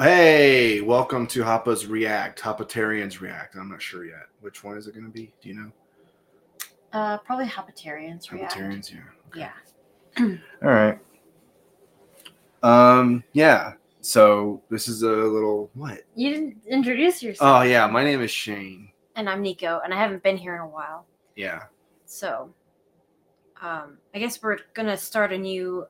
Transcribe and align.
Hey, 0.00 0.80
welcome 0.80 1.26
to 1.26 1.44
Hoppa's 1.44 1.86
React, 1.86 2.40
Hapatarians 2.40 3.20
React. 3.20 3.56
I'm 3.56 3.68
not 3.68 3.82
sure 3.82 4.06
yet. 4.06 4.28
Which 4.40 4.64
one 4.64 4.78
is 4.78 4.86
it 4.86 4.94
going 4.94 5.04
to 5.04 5.10
be? 5.10 5.30
Do 5.42 5.50
you 5.50 5.54
know? 5.56 5.72
Uh, 6.94 7.18
probably 7.18 7.44
Hapatarians. 7.44 8.30
React. 8.32 8.54
Hapatarians, 8.54 8.94
yeah. 9.34 9.50
Yeah. 10.16 10.36
All 10.62 10.70
right. 10.70 10.98
Um, 12.62 13.22
yeah. 13.34 13.74
So 14.00 14.62
this 14.70 14.88
is 14.88 15.02
a 15.02 15.10
little 15.10 15.68
what? 15.74 16.00
You 16.14 16.32
didn't 16.32 16.56
introduce 16.66 17.22
yourself. 17.22 17.60
Oh 17.60 17.62
yeah, 17.62 17.86
my 17.86 18.02
name 18.02 18.22
is 18.22 18.30
Shane. 18.30 18.90
And 19.16 19.28
I'm 19.28 19.42
Nico, 19.42 19.82
and 19.84 19.92
I 19.92 19.98
haven't 19.98 20.22
been 20.22 20.38
here 20.38 20.54
in 20.54 20.62
a 20.62 20.66
while. 20.66 21.04
Yeah. 21.36 21.64
So, 22.06 22.48
um, 23.60 23.98
I 24.14 24.18
guess 24.18 24.42
we're 24.42 24.56
gonna 24.72 24.96
start 24.96 25.30
a 25.34 25.38
new, 25.38 25.86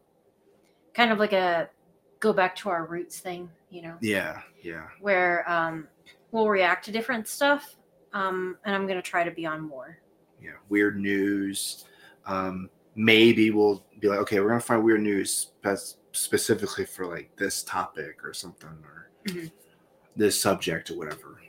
kind 0.94 1.12
of 1.12 1.20
like 1.20 1.32
a 1.32 1.70
go 2.18 2.32
back 2.32 2.56
to 2.56 2.70
our 2.70 2.86
roots 2.86 3.20
thing, 3.20 3.48
you 3.70 3.82
know, 3.82 3.96
Yeah. 4.00 4.42
Yeah. 4.62 4.88
where 5.00 5.48
um, 5.50 5.88
we'll 6.32 6.48
react 6.48 6.84
to 6.86 6.92
different 6.92 7.28
stuff. 7.28 7.76
Um, 8.12 8.58
and 8.64 8.74
I'm 8.74 8.86
gonna 8.86 9.02
try 9.02 9.22
to 9.24 9.30
be 9.30 9.46
on 9.46 9.60
more. 9.62 9.98
Yeah. 10.42 10.52
Weird 10.68 10.98
news. 10.98 11.84
Um, 12.26 12.68
maybe 12.96 13.50
we'll 13.50 13.86
be 14.00 14.08
like, 14.08 14.18
okay, 14.20 14.40
we're 14.40 14.48
gonna 14.48 14.60
find 14.60 14.82
weird 14.84 15.00
news 15.02 15.52
spe- 15.62 15.96
specifically 16.12 16.84
for 16.84 17.06
like 17.06 17.34
this 17.36 17.62
topic 17.62 18.24
or 18.24 18.32
something 18.32 18.68
or 18.84 19.10
Mhm. 19.26 19.52
this 20.16 20.40
subject 20.40 20.90
or 20.90 20.96
whatever. 20.98 21.40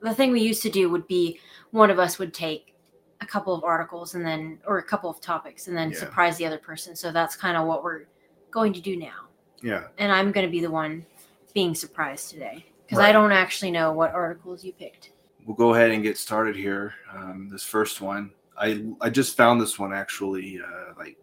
The 0.00 0.14
thing 0.14 0.30
we 0.32 0.40
used 0.40 0.62
to 0.62 0.70
do 0.70 0.88
would 0.88 1.06
be 1.08 1.40
one 1.72 1.90
of 1.90 1.98
us 1.98 2.18
would 2.18 2.32
take 2.32 2.74
a 3.20 3.26
couple 3.26 3.54
of 3.54 3.64
articles 3.64 4.14
and 4.14 4.24
then, 4.24 4.58
or 4.64 4.78
a 4.78 4.82
couple 4.82 5.10
of 5.10 5.20
topics, 5.20 5.68
and 5.68 5.76
then 5.76 5.90
Yeah. 5.90 5.98
surprise 5.98 6.38
the 6.38 6.46
other 6.46 6.56
person. 6.58 6.96
So 6.96 7.12
that's 7.12 7.36
kind 7.36 7.56
of 7.56 7.66
what 7.66 7.82
we're 7.82 8.04
going 8.50 8.72
to 8.72 8.80
do 8.80 8.96
now. 8.96 9.26
Yeah. 9.62 9.88
and 9.98 10.10
I'm 10.10 10.32
going 10.32 10.46
to 10.46 10.50
be 10.50 10.60
the 10.62 10.70
one 10.70 11.04
being 11.50 11.74
surprised 11.74 12.30
today 12.30 12.64
because 12.86 12.98
I 12.98 13.12
don't 13.12 13.32
actually 13.32 13.70
know 13.70 13.92
what 13.92 14.12
articles 14.12 14.64
you 14.64 14.72
picked. 14.72 15.10
we'll 15.46 15.56
go 15.56 15.74
ahead 15.74 15.90
and 15.90 16.02
get 16.02 16.18
started 16.18 16.56
here. 16.56 16.94
Um, 17.14 17.48
this 17.50 17.64
first 17.64 18.00
one, 18.00 18.30
I 18.58 18.84
I 19.00 19.10
just 19.10 19.36
found 19.36 19.60
this 19.60 19.78
one 19.78 19.92
actually 19.92 20.60
uh, 20.60 20.94
like 20.98 21.16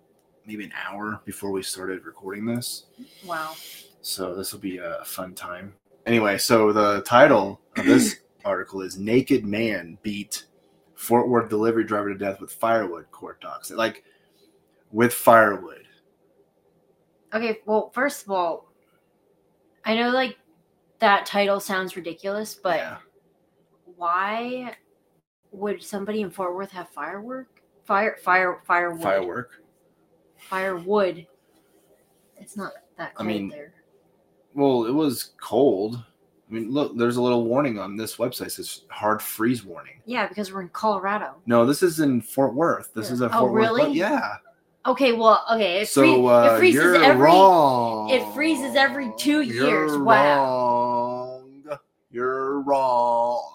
maybe 0.45 0.63
an 0.63 0.73
hour 0.87 1.21
before 1.25 1.51
we 1.51 1.61
started 1.63 2.05
recording 2.05 2.45
this, 2.45 2.85
Wow. 3.25 3.53
so 4.01 4.33
this 4.35 4.53
will 4.53 4.59
be 4.61 4.77
a 4.77 5.03
fun 5.05 5.33
time. 5.33 5.73
Anyway, 6.05 6.37
so 6.37 6.71
the 6.71 7.01
title 7.01 7.59
of 7.75 7.85
this 7.85 8.17
article 8.45 8.81
is 8.81 8.97
"Naked 8.97 9.43
Man 9.45 9.97
Beat 10.03 10.45
Fort 10.95 11.27
Worth 11.27 11.49
Delivery 11.49 11.83
Driver 11.83 12.13
to 12.13 12.17
Death 12.17 12.39
with 12.39 12.51
Firewood." 12.53 13.11
Court 13.11 13.41
docs 13.41 13.71
like 13.71 14.03
with 14.91 15.13
firewood. 15.13 15.83
Okay. 17.33 17.59
Well, 17.65 17.91
first 17.93 18.23
of 18.23 18.31
all, 18.31 18.66
I 19.85 19.95
know 19.95 20.09
like 20.09 20.37
that 20.99 21.25
title 21.25 21.59
sounds 21.59 21.95
ridiculous, 21.95 22.55
but 22.55 22.77
yeah, 22.77 22.97
why 23.95 24.73
would 25.51 25.81
somebody 25.81 26.21
in 26.21 26.29
Fort 26.29 26.55
Worth 26.55 26.71
have 26.71 26.89
firework? 26.89 27.61
Fire, 27.85 28.17
fire, 28.21 28.61
firewood, 28.65 29.01
firework. 29.03 29.51
firewood. 30.37 31.25
It's 32.37 32.57
not 32.57 32.73
that 32.97 33.13
I 33.17 33.23
mean- 33.23 33.49
there. 33.49 33.73
Well, 34.53 34.85
it 34.85 34.91
was 34.91 35.33
cold. 35.39 36.03
I 36.49 36.53
mean, 36.53 36.71
look, 36.71 36.97
there's 36.97 37.17
a 37.17 37.21
little 37.21 37.43
warning 37.45 37.77
on 37.77 37.95
this 37.95 38.17
website. 38.17 38.47
It 38.47 38.51
says 38.53 38.81
hard 38.89 39.21
freeze 39.21 39.63
warning. 39.63 40.01
Yeah, 40.05 40.27
because 40.27 40.51
we're 40.51 40.61
in 40.61 40.69
Colorado. 40.69 41.35
No, 41.45 41.65
this 41.65 41.83
is 41.83 41.99
in 41.99 42.21
Fort 42.21 42.53
Worth. 42.55 42.91
This 42.93 43.07
Yeah. 43.09 43.13
is 43.13 43.21
a 43.21 43.25
Oh, 43.27 43.39
Fort 43.41 43.51
Worth. 43.51 43.61
really? 43.61 43.91
Yeah. 43.91 44.37
Okay. 44.87 45.11
Well, 45.13 45.43
okay. 45.53 45.81
It, 45.81 45.89
free- 45.89 46.25
uh, 46.25 46.55
it 46.55 46.57
freezes 46.57 46.81
you're 46.81 46.95
every. 46.95 47.21
wrong. 47.21 48.09
it 48.09 48.33
freezes 48.33 48.75
every 48.75 49.11
two 49.17 49.41
You're 49.41 49.67
years. 49.67 49.97
Wow. 49.97 51.43
Wrong. 51.65 51.79
You're 52.09 52.61
wrong. 52.61 53.51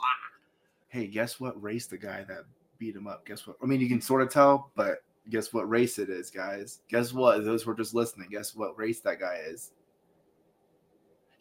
Hey, 0.89 1.07
guess 1.07 1.41
what 1.41 1.61
race 1.61 1.87
the 1.87 1.97
guy 1.97 2.25
that 2.29 2.45
beat 2.79 2.95
him 2.95 3.07
up? 3.07 3.25
Guess 3.25 3.47
what? 3.47 3.57
I 3.63 3.67
mean, 3.67 3.81
you 3.81 3.89
can 3.89 4.01
sort 4.01 4.23
of 4.23 4.31
tell, 4.31 4.71
but 4.77 4.99
guess 5.31 5.53
what 5.53 5.69
race 5.69 5.99
it 5.99 6.11
is, 6.11 6.31
guys? 6.31 6.81
Guess 6.89 7.13
what? 7.13 7.45
Those 7.45 7.63
who 7.63 7.71
are 7.71 7.75
just 7.75 7.95
listening, 7.95 8.29
guess 8.31 8.55
what 8.55 8.77
race 8.77 9.01
that 9.01 9.19
guy 9.19 9.41
is? 9.47 9.73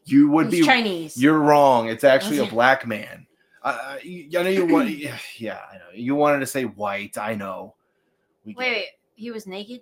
You 0.06 0.30
would 0.30 0.48
He's 0.48 0.62
be 0.62 0.66
Chinese. 0.66 1.22
You're 1.22 1.40
wrong. 1.40 1.90
It's 1.90 2.04
actually 2.04 2.40
a 2.40 2.46
black 2.46 2.88
man. 2.88 3.28
I, 3.64 4.00
I, 4.04 4.28
know 4.32 4.50
you 4.50 4.66
want. 4.66 4.90
yeah, 5.38 5.60
I 5.72 5.76
know 5.76 5.94
you 5.94 6.16
wanted 6.16 6.40
to 6.40 6.48
say 6.48 6.64
white. 6.64 7.18
I 7.18 7.36
know. 7.36 7.76
We 8.46 8.56
Wait, 8.56 8.72
wait. 8.72 8.86
He 9.22 9.30
was 9.30 9.46
naked. 9.46 9.82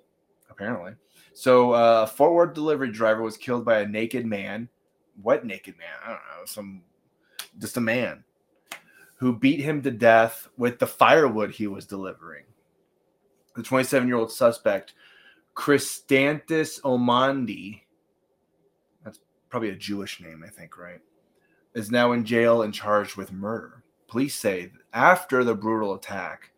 Apparently. 0.49 0.95
So, 1.31 1.71
uh, 1.71 2.05
forward 2.07 2.53
delivery 2.53 2.91
driver 2.91 3.21
was 3.21 3.37
killed 3.37 3.63
by 3.63 3.79
a 3.79 3.87
naked 3.87 4.25
man. 4.25 4.67
What 5.21 5.45
naked 5.45 5.77
man? 5.77 5.87
I 6.03 6.07
don't 6.09 6.15
know. 6.15 6.45
Some, 6.45 6.81
just 7.57 7.77
a 7.77 7.81
man, 7.81 8.25
who 9.15 9.33
beat 9.33 9.61
him 9.61 9.81
to 9.83 9.91
death 9.91 10.49
with 10.57 10.77
the 10.79 10.87
firewood 10.87 11.51
he 11.51 11.67
was 11.67 11.85
delivering. 11.85 12.43
The 13.55 13.63
27 13.63 14.09
year 14.09 14.17
old 14.17 14.29
suspect, 14.29 14.93
Christantis 15.55 16.81
Omandi, 16.81 17.83
that's 19.05 19.21
probably 19.47 19.69
a 19.69 19.75
Jewish 19.75 20.19
name, 20.19 20.43
I 20.45 20.49
think, 20.49 20.77
right? 20.77 20.99
Is 21.73 21.91
now 21.91 22.11
in 22.11 22.25
jail 22.25 22.61
and 22.61 22.73
charged 22.73 23.15
with 23.15 23.31
murder. 23.31 23.83
Police 24.09 24.35
say 24.35 24.73
after 24.93 25.45
the 25.45 25.55
brutal 25.55 25.93
attack, 25.93 26.51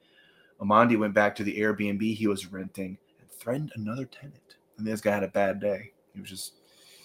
Amandi 0.62 0.98
went 0.98 1.14
back 1.14 1.36
to 1.36 1.44
the 1.44 1.58
Airbnb 1.60 2.16
he 2.16 2.28
was 2.28 2.52
renting 2.52 2.98
and 3.20 3.32
threatened 3.32 3.72
another 3.76 4.06
tenant. 4.06 4.58
And 4.78 4.86
this 4.86 5.02
guy 5.02 5.12
had 5.12 5.24
a 5.24 5.30
bad 5.30 5.60
day. 5.60 5.92
He 6.14 6.22
was 6.22 6.30
just 6.30 6.56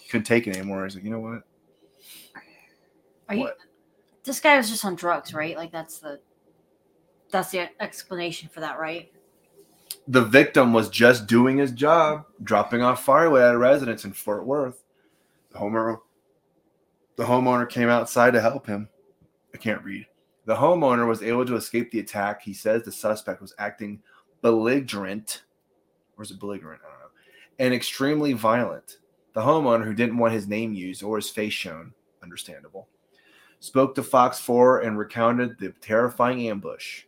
couldn't 0.09 0.25
take 0.25 0.47
it 0.47 0.55
anymore. 0.55 0.83
He's 0.83 0.95
like, 0.95 1.03
you 1.03 1.09
know 1.09 1.19
what? 1.19 1.43
Are 3.29 3.35
you? 3.35 3.41
What? 3.41 3.57
This 4.23 4.39
guy 4.39 4.57
was 4.57 4.69
just 4.69 4.85
on 4.85 4.95
drugs, 4.95 5.33
right? 5.33 5.57
Like 5.57 5.71
that's 5.71 5.99
the 5.99 6.19
that's 7.31 7.51
the 7.51 7.69
explanation 7.81 8.49
for 8.49 8.61
that, 8.61 8.79
right? 8.79 9.11
The 10.07 10.23
victim 10.23 10.71
was 10.71 10.89
just 10.89 11.27
doing 11.27 11.57
his 11.57 11.71
job, 11.71 12.25
dropping 12.43 12.81
off 12.81 13.03
firewood 13.03 13.41
at 13.41 13.55
a 13.55 13.57
residence 13.57 14.05
in 14.05 14.13
Fort 14.13 14.45
Worth. 14.45 14.83
The 15.51 15.59
homeowner, 15.59 15.99
the 17.17 17.23
homeowner 17.23 17.67
came 17.67 17.89
outside 17.89 18.31
to 18.31 18.41
help 18.41 18.67
him. 18.67 18.87
I 19.53 19.57
can't 19.57 19.83
read. 19.83 20.05
The 20.47 20.55
homeowner 20.55 21.05
was 21.05 21.21
able 21.21 21.45
to 21.45 21.57
escape 21.57 21.91
the 21.91 21.99
attack. 21.99 22.41
He 22.41 22.53
says 22.53 22.81
the 22.81 22.91
suspect 22.91 23.41
was 23.41 23.53
acting 23.59 24.01
belligerent, 24.41 25.43
or 26.17 26.23
is 26.23 26.31
it 26.31 26.39
belligerent? 26.39 26.81
I 26.85 26.89
don't 26.89 26.99
know, 26.99 27.09
and 27.59 27.73
extremely 27.73 28.31
violent. 28.31 28.99
The 29.33 29.41
homeowner, 29.41 29.83
who 29.83 29.93
didn't 29.93 30.17
want 30.17 30.33
his 30.33 30.47
name 30.47 30.73
used 30.73 31.03
or 31.03 31.17
his 31.17 31.29
face 31.29 31.51
shown, 31.51 31.93
understandable, 32.23 32.87
spoke 33.59 33.93
to 33.95 34.03
Fox 34.03 34.39
4 34.39 34.79
and 34.83 34.97
recounted 34.97 35.59
the 35.59 35.73
terrifying 35.81 36.47
ambush. 36.47 37.03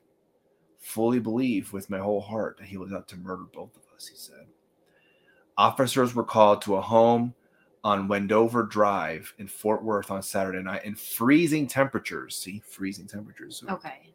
Fully 0.79 1.19
believe 1.19 1.71
with 1.71 1.89
my 1.89 1.97
whole 1.97 2.21
heart 2.21 2.57
that 2.57 2.67
he 2.67 2.75
was 2.75 2.91
out 2.91 3.07
to 3.07 3.15
murder 3.15 3.45
both 3.53 3.73
of 3.77 3.83
us, 3.95 4.05
he 4.05 4.17
said. 4.17 4.47
Officers 5.57 6.13
were 6.13 6.25
called 6.25 6.61
to 6.63 6.75
a 6.75 6.81
home 6.81 7.33
on 7.83 8.07
Wendover 8.07 8.63
Drive 8.63 9.33
in 9.37 9.47
Fort 9.47 9.83
Worth 9.83 10.11
on 10.11 10.21
Saturday 10.21 10.61
night 10.61 10.85
in 10.85 10.95
freezing 10.95 11.67
temperatures. 11.67 12.35
See, 12.35 12.61
freezing 12.65 13.07
temperatures. 13.07 13.63
Okay. 13.69 14.09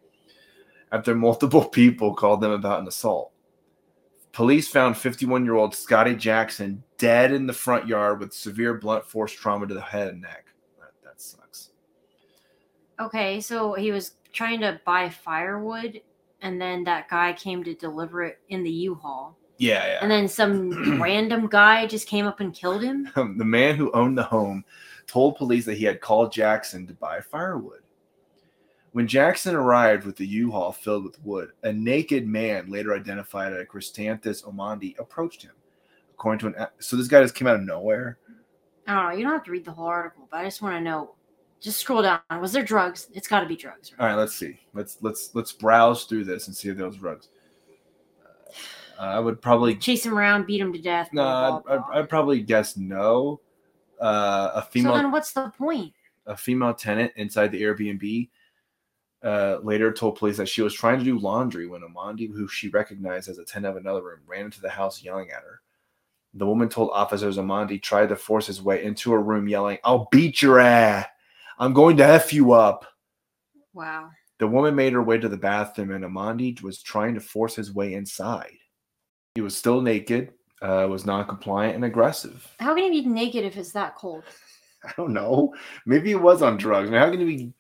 After 0.93 1.15
multiple 1.15 1.65
people 1.69 2.15
called 2.15 2.41
them 2.41 2.53
about 2.53 2.81
an 2.81 2.89
assault. 2.89 3.33
Police 4.33 4.69
found 4.69 4.97
51 4.97 5.45
year 5.45 5.55
old 5.55 5.75
Scotty 5.75 6.17
Jackson 6.17 6.83
dead 6.99 7.33
in 7.33 7.47
the 7.47 7.53
front 7.53 7.87
yard 7.87 8.21
with 8.21 8.33
severe 8.33 8.75
blunt 8.75 9.07
force 9.07 9.33
trauma 9.33 9.67
to 9.67 9.75
the 9.75 9.81
head 9.81 10.09
and 10.09 10.23
neck. 10.23 10.47
That, 10.81 10.91
that 11.05 11.21
sucks. 11.21 11.71
Okay, 13.01 13.41
so 13.41 13.75
he 13.75 13.93
was 13.93 14.15
trying 14.33 14.61
to 14.61 14.81
buy 14.85 15.09
firewood 15.09 16.01
and 16.45 16.61
then 16.61 16.85
that 16.85 17.09
guy 17.09 17.33
came 17.33 17.65
to 17.65 17.75
deliver 17.75 18.23
it 18.23 18.39
in 18.51 18.63
the 18.63 18.71
U-Haul. 18.71 19.37
Yeah, 19.59 19.87
yeah. 19.87 19.99
And 20.03 20.11
then 20.11 20.29
some 20.29 21.01
random 21.03 21.47
guy 21.47 21.87
just 21.87 22.09
came 22.09 22.27
up 22.27 22.41
and 22.41 22.55
killed 22.55 22.83
him. 22.83 23.11
The 23.15 23.45
man 23.45 23.77
who 23.77 23.93
owned 23.93 24.19
the 24.19 24.25
home 24.25 24.65
told 25.07 25.37
police 25.37 25.65
that 25.67 25.77
he 25.77 25.85
had 25.85 26.01
called 26.01 26.33
Jackson 26.33 26.87
to 26.87 26.95
buy 26.95 27.21
firewood. 27.21 27.81
When 28.93 29.09
Jackson 29.09 29.57
arrived 29.57 30.05
with 30.05 30.17
the 30.17 30.27
U-Haul 30.27 30.71
filled 30.71 31.05
with 31.05 31.23
wood, 31.25 31.51
a 31.65 31.73
naked 31.73 32.29
man, 32.29 32.71
later 32.71 32.95
identified 32.95 33.53
as 33.53 33.67
Christantis 33.67 34.45
Omandi, 34.45 34.97
approached 35.01 35.43
him. 35.43 35.51
According 36.13 36.39
to 36.39 36.47
an, 36.47 36.67
so 36.79 36.97
this 36.97 37.09
guy 37.09 37.21
just 37.21 37.35
came 37.35 37.49
out 37.49 37.57
of 37.57 37.63
nowhere. 37.63 38.19
I 38.87 38.95
don't 38.95 39.05
know. 39.11 39.17
You 39.17 39.25
don't 39.25 39.33
have 39.33 39.43
to 39.45 39.51
read 39.51 39.65
the 39.65 39.73
whole 39.73 39.87
article, 39.87 40.29
but 40.31 40.39
I 40.39 40.45
just 40.45 40.63
want 40.63 40.77
to 40.77 40.81
know. 40.81 41.15
Just 41.61 41.81
scroll 41.81 42.03
down. 42.03 42.21
Was 42.41 42.53
there 42.53 42.63
drugs? 42.63 43.09
It's 43.15 43.27
got 43.27 43.41
to 43.41 43.47
be 43.47 43.57
drugs. 43.57 43.93
All 43.99 44.07
right, 44.07 44.15
let's 44.15 44.35
see. 44.35 44.61
Let's 44.75 44.99
let's 45.01 45.35
let's 45.35 45.51
browse 45.51 46.05
through 46.05 46.25
this 46.25 46.47
and 46.47 46.55
see 46.55 46.69
if 46.69 46.77
there's 46.77 46.97
drugs. 46.97 47.29
Uh, 48.25 48.84
I 48.99 49.19
would 49.19 49.41
probably 49.41 49.77
Chase 49.77 50.07
him 50.07 50.17
around, 50.17 50.47
beat 50.47 50.61
him 50.61 50.73
to 50.73 50.81
death. 50.81 51.09
no. 51.13 51.23
blah, 51.23 51.57
I'd, 51.57 51.65
blah, 51.65 51.75
I'd. 51.95 51.99
I'd 52.01 52.09
probably 52.09 52.41
guess 52.41 52.77
no. 52.77 53.41
Uh, 54.01 54.51
a 54.55 54.63
So 54.63 54.69
female 54.71 54.95
then, 54.95 55.11
what's 55.13 55.33
the 55.33 55.51
point? 55.57 55.93
a 56.27 56.37
female 56.37 56.75
tenant 56.75 57.13
inside 57.17 57.53
the 57.53 57.63
Airbnb 57.63 58.29
uh, 59.23 59.59
later 59.63 59.93
told 59.93 60.17
police 60.17 60.37
that 60.37 60.49
she 60.49 60.63
was 60.63 60.75
trying 60.75 60.99
to 60.99 61.05
do 61.05 61.19
laundry 61.19 61.67
when 61.67 61.83
Amandi, 61.83 62.31
who 62.31 62.47
she 62.49 62.69
recognized 62.69 63.29
as 63.29 63.39
a 63.39 63.45
tenant 63.45 63.77
of 63.77 63.81
another 63.81 64.03
room, 64.03 64.21
ran 64.27 64.47
into 64.47 64.61
the 64.61 64.71
house 64.71 65.03
yelling 65.03 65.31
at 65.31 65.43
her. 65.43 65.61
The 66.35 66.47
woman 66.47 66.69
told 66.69 66.91
officers 66.93 67.39
Amandi 67.39 67.81
tried 67.81 68.09
to 68.09 68.17
force 68.17 68.47
his 68.47 68.61
way 68.61 68.85
into 68.85 69.13
a 69.13 69.19
room, 69.19 69.49
yelling, 69.49 69.79
I'll 69.85 70.09
beat 70.11 70.43
your 70.43 70.61
ass. 70.61 71.07
I'm 71.59 71.73
going 71.73 71.97
to 71.99 72.05
F 72.05 72.33
you 72.33 72.53
up. 72.53 72.85
Wow. 73.73 74.11
The 74.39 74.49
woman 74.49 74.75
made 74.75 74.93
her 74.93 75.03
way 75.03 75.19
to 75.19 75.29
the 75.29 75.37
bathroom, 75.37 75.93
and 75.93 76.05
Amandi 76.05 76.61
was 76.61 76.83
trying 76.83 77.15
to 77.15 77.21
force 77.21 77.55
his 77.55 77.73
way 77.73 77.95
inside. 77.95 78.59
He 79.35 79.41
was 79.41 79.57
still 79.57 79.81
naked, 79.81 80.33
uh, 80.63 80.87
was 80.89 81.07
non-compliant 81.07 81.75
and 81.75 81.85
aggressive. 81.85 82.49
How 82.61 82.75
can 82.75 82.93
he 82.93 83.01
be 83.01 83.09
naked 83.09 83.45
if 83.45 83.57
it's 83.57 83.73
that 83.73 83.97
cold? 83.97 84.23
I 84.85 84.93
don't 84.97 85.13
know. 85.13 85.53
Maybe 85.87 86.11
he 86.11 86.15
was 86.15 86.41
on 86.41 86.57
drugs. 86.57 86.89
I 86.89 86.93
mean, 86.93 87.01
how 87.01 87.11
can 87.11 87.19
he 87.21 87.37
be? 87.37 87.53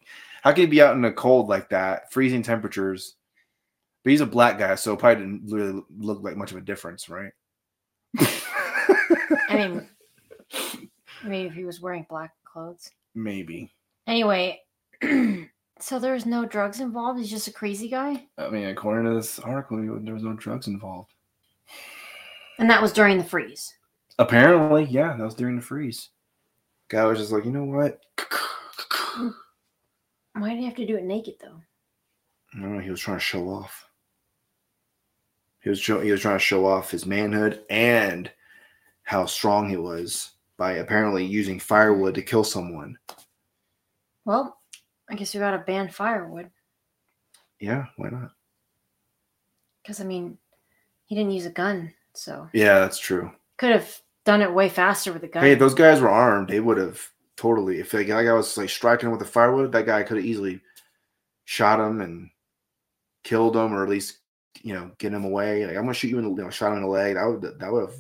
How 0.42 0.52
can 0.52 0.60
he 0.62 0.66
be 0.66 0.82
out 0.82 0.94
in 0.94 1.02
the 1.02 1.10
cold 1.10 1.48
like 1.48 1.70
that, 1.70 2.12
freezing 2.12 2.42
temperatures? 2.42 3.16
But 4.04 4.10
he's 4.10 4.20
a 4.20 4.26
black 4.26 4.58
guy, 4.58 4.74
so 4.74 4.92
it 4.92 4.98
probably 4.98 5.24
didn't 5.24 5.50
really 5.50 5.82
look 5.96 6.22
like 6.22 6.36
much 6.36 6.50
of 6.52 6.58
a 6.58 6.60
difference, 6.60 7.08
right? 7.08 7.32
I 8.20 9.34
mean, 9.50 9.88
maybe 11.24 11.48
if 11.48 11.54
he 11.54 11.64
was 11.64 11.80
wearing 11.80 12.06
black 12.10 12.32
clothes. 12.44 12.90
maybe. 13.14 13.72
Anyway, 14.06 14.60
so 15.80 15.98
there's 15.98 16.26
no 16.26 16.44
drugs 16.44 16.80
involved. 16.80 17.18
He's 17.18 17.30
just 17.30 17.48
a 17.48 17.52
crazy 17.52 17.88
guy, 17.88 18.26
I 18.36 18.50
mean, 18.50 18.66
according 18.66 19.06
to 19.06 19.16
this 19.16 19.38
article, 19.38 19.78
there 20.02 20.12
was 20.12 20.22
no 20.22 20.34
drugs 20.34 20.66
involved. 20.66 21.13
And 22.58 22.68
that 22.70 22.82
was 22.82 22.92
during 22.92 23.18
the 23.18 23.24
freeze. 23.24 23.74
Apparently, 24.18 24.84
yeah, 24.84 25.16
that 25.16 25.24
was 25.24 25.34
during 25.34 25.56
the 25.56 25.62
freeze. 25.62 26.10
Guy 26.88 27.04
was 27.04 27.18
just 27.18 27.32
like, 27.32 27.44
you 27.44 27.50
know 27.50 27.64
what? 27.64 28.00
Why 30.34 30.50
did 30.50 30.58
he 30.58 30.64
have 30.64 30.74
to 30.76 30.86
do 30.86 30.96
it 30.96 31.04
naked 31.04 31.34
though? 31.40 31.60
I 32.54 32.60
don't 32.60 32.74
know. 32.74 32.80
He 32.80 32.90
was 32.90 33.00
trying 33.00 33.18
to 33.18 33.24
show 33.24 33.48
off. 33.48 33.88
He 35.60 35.70
was 35.70 35.80
show, 35.80 36.00
he 36.00 36.12
was 36.12 36.20
trying 36.20 36.36
to 36.36 36.44
show 36.44 36.66
off 36.66 36.90
his 36.90 37.06
manhood 37.06 37.64
and 37.70 38.30
how 39.02 39.26
strong 39.26 39.68
he 39.70 39.76
was 39.76 40.32
by 40.56 40.72
apparently 40.74 41.24
using 41.24 41.58
firewood 41.58 42.14
to 42.16 42.22
kill 42.22 42.44
someone. 42.44 42.98
Well, 44.24 44.60
I 45.10 45.14
guess 45.14 45.34
we 45.34 45.40
gotta 45.40 45.58
ban 45.58 45.88
firewood 45.88 46.50
Yeah, 47.60 47.86
why 47.96 48.10
not? 48.10 48.32
because 49.82 50.00
I 50.00 50.04
mean, 50.04 50.38
he 51.06 51.14
didn't 51.14 51.32
use 51.32 51.46
a 51.46 51.50
gun, 51.50 51.92
so 52.14 52.48
Yeah, 52.52 52.78
that's 52.80 52.98
true. 52.98 53.30
could 53.58 53.70
have 53.70 54.00
done 54.24 54.42
it 54.42 54.52
way 54.52 54.68
faster 54.68 55.12
with 55.12 55.22
a 55.24 55.28
gun. 55.28 55.42
Hey, 55.42 55.54
those 55.54 55.74
guys 55.74 56.00
were 56.00 56.08
armed. 56.10 56.48
They 56.48 56.60
would 56.60 56.78
have 56.78 57.00
totally. 57.36 57.78
If 57.80 57.90
that 57.92 58.04
guy 58.04 58.32
was 58.32 58.56
like 58.56 58.70
striking 58.70 59.10
with 59.10 59.20
the 59.20 59.26
firewood, 59.26 59.72
that 59.72 59.86
guy 59.86 60.02
could 60.02 60.16
have 60.16 60.26
easily 60.26 60.60
shot 61.44 61.80
him 61.80 62.00
and 62.00 62.30
killed 63.22 63.56
him, 63.56 63.72
or 63.74 63.82
at 63.82 63.88
least 63.90 64.18
you 64.62 64.72
know 64.72 64.90
get 64.98 65.12
him 65.12 65.24
away. 65.24 65.66
Like 65.66 65.76
I'm 65.76 65.82
gonna 65.82 65.94
shoot 65.94 66.08
you 66.08 66.18
in 66.18 66.24
the, 66.24 66.30
you 66.30 66.36
know, 66.44 66.50
shot 66.50 66.70
him 66.70 66.76
in 66.78 66.82
the 66.82 66.88
leg. 66.88 67.14
That 67.16 67.26
would 67.26 67.42
that 67.60 67.72
would 67.72 67.88
have 67.88 67.98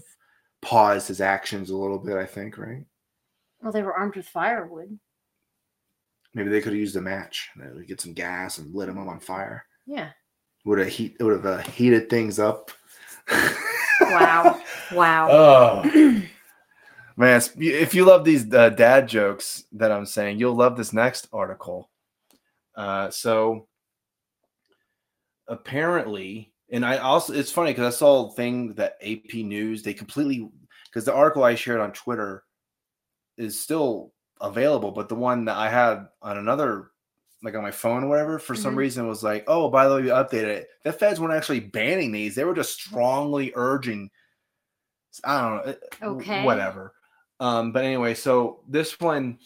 paused 0.62 1.08
his 1.08 1.20
actions 1.20 1.70
a 1.70 1.76
little 1.76 1.98
bit. 1.98 2.16
I 2.16 2.24
think, 2.26 2.56
right? 2.58 2.84
well, 3.60 3.72
they 3.72 3.82
were 3.82 3.94
armed 3.94 4.16
with 4.16 4.26
firewood. 4.28 4.98
Maybe 6.34 6.50
they 6.50 6.60
could 6.60 6.72
have 6.72 6.80
used 6.80 6.96
a 6.96 7.00
match. 7.00 7.48
They 7.56 7.68
would 7.72 7.86
get 7.86 8.00
some 8.00 8.12
gas 8.12 8.58
and 8.58 8.74
lit 8.74 8.88
him 8.88 8.98
up 8.98 9.08
on 9.08 9.20
fire. 9.20 9.64
Yeah. 9.86 10.10
Would 10.64 10.78
have 10.80 10.88
heat. 10.88 11.16
It 11.20 11.22
would 11.24 11.34
have 11.34 11.46
uh, 11.46 11.58
heated 11.58 12.10
things 12.10 12.38
up. 12.38 12.70
Wow. 13.30 14.60
Wow. 14.92 15.82
Oh 17.16 17.22
man, 17.22 17.40
if 17.58 17.94
you 17.94 18.04
love 18.04 18.24
these 18.24 18.52
uh, 18.52 18.70
dad 18.70 19.06
jokes 19.06 19.66
that 19.70 19.92
I'm 19.92 20.04
saying, 20.04 20.40
you'll 20.40 20.56
love 20.56 20.76
this 20.76 20.92
next 20.92 21.28
article. 21.32 21.88
Uh, 22.74 23.08
so 23.10 23.68
apparently, 25.46 26.52
and 26.70 26.84
I 26.84 26.96
also 26.96 27.32
it's 27.32 27.52
funny 27.52 27.70
because 27.70 27.94
I 27.94 27.96
saw 27.96 28.26
a 28.26 28.32
thing 28.32 28.74
that 28.74 28.96
AP 29.00 29.34
News 29.34 29.84
they 29.84 29.94
completely 29.94 30.48
because 30.86 31.04
the 31.04 31.14
article 31.14 31.44
I 31.44 31.54
shared 31.54 31.80
on 31.80 31.92
Twitter 31.92 32.42
is 33.36 33.60
still 33.60 34.12
available, 34.40 34.90
but 34.90 35.08
the 35.08 35.14
one 35.14 35.44
that 35.44 35.56
I 35.56 35.68
had 35.68 36.08
on 36.20 36.38
another 36.38 36.90
like 37.44 37.54
on 37.54 37.62
my 37.62 37.70
phone 37.70 38.04
or 38.04 38.08
whatever 38.08 38.38
for 38.38 38.54
some 38.54 38.74
Mhm. 38.74 38.78
reason 38.78 39.06
was 39.06 39.22
like, 39.22 39.44
oh, 39.46 39.68
by 39.68 39.86
the 39.86 39.94
way, 39.94 40.02
we 40.02 40.08
updated 40.08 40.44
it. 40.48 40.68
The 40.82 40.92
feds 40.92 41.20
weren't 41.20 41.34
actually 41.34 41.60
banning 41.60 42.10
these; 42.10 42.34
they 42.34 42.44
were 42.44 42.54
just 42.54 42.72
strongly 42.72 43.52
urging. 43.54 44.10
I 45.24 45.40
don't 45.40 45.66
know. 45.66 46.10
Okay. 46.14 46.42
Whatever. 46.42 46.94
Um, 47.40 47.70
but 47.72 47.84
anyway, 47.84 48.14
so 48.14 48.62
this 48.68 48.98
one, 48.98 49.38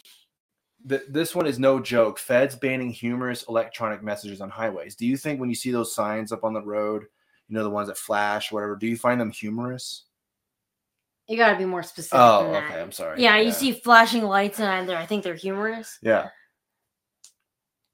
th- 0.87 1.03
this 1.09 1.35
one 1.35 1.45
is 1.45 1.59
no 1.59 1.79
joke. 1.79 2.17
Feds 2.19 2.55
banning 2.55 2.89
humorous 2.91 3.43
electronic 3.49 4.01
messages 4.01 4.41
on 4.41 4.49
highways. 4.49 4.95
Do 4.95 5.05
you 5.05 5.17
think 5.17 5.39
when 5.39 5.49
you 5.49 5.55
see 5.55 5.71
those 5.71 5.93
signs 5.93 6.31
up 6.31 6.43
on 6.43 6.53
the 6.53 6.61
road, 6.63 7.03
you 7.47 7.55
know 7.55 7.63
the 7.63 7.69
ones 7.69 7.87
that 7.89 7.97
flash, 7.97 8.51
whatever, 8.51 8.75
do 8.75 8.87
you 8.87 8.95
find 8.97 9.19
them 9.19 9.31
humorous? 9.31 10.05
You 11.27 11.37
gotta 11.37 11.57
be 11.57 11.65
more 11.65 11.83
specific 11.83 12.17
Oh, 12.19 12.43
than 12.43 12.53
that. 12.53 12.71
okay. 12.71 12.81
I'm 12.81 12.91
sorry. 12.91 13.21
Yeah, 13.21 13.37
you 13.37 13.51
see 13.51 13.71
flashing 13.73 14.23
lights 14.23 14.59
and 14.59 14.67
either 14.69 14.97
I 14.97 15.05
think 15.05 15.23
they're 15.23 15.35
humorous. 15.35 15.99
Yeah. 16.01 16.29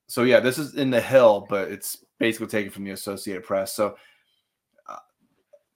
So 0.07 0.23
yeah, 0.23 0.39
this 0.39 0.57
is 0.57 0.75
in 0.75 0.89
the 0.89 1.01
Hill, 1.01 1.45
but 1.49 1.71
it's 1.71 2.03
basically 2.19 2.47
taken 2.47 2.71
from 2.71 2.83
the 2.83 2.91
Associated 2.91 3.43
Press. 3.43 3.73
So 3.73 3.95
uh, 4.87 4.97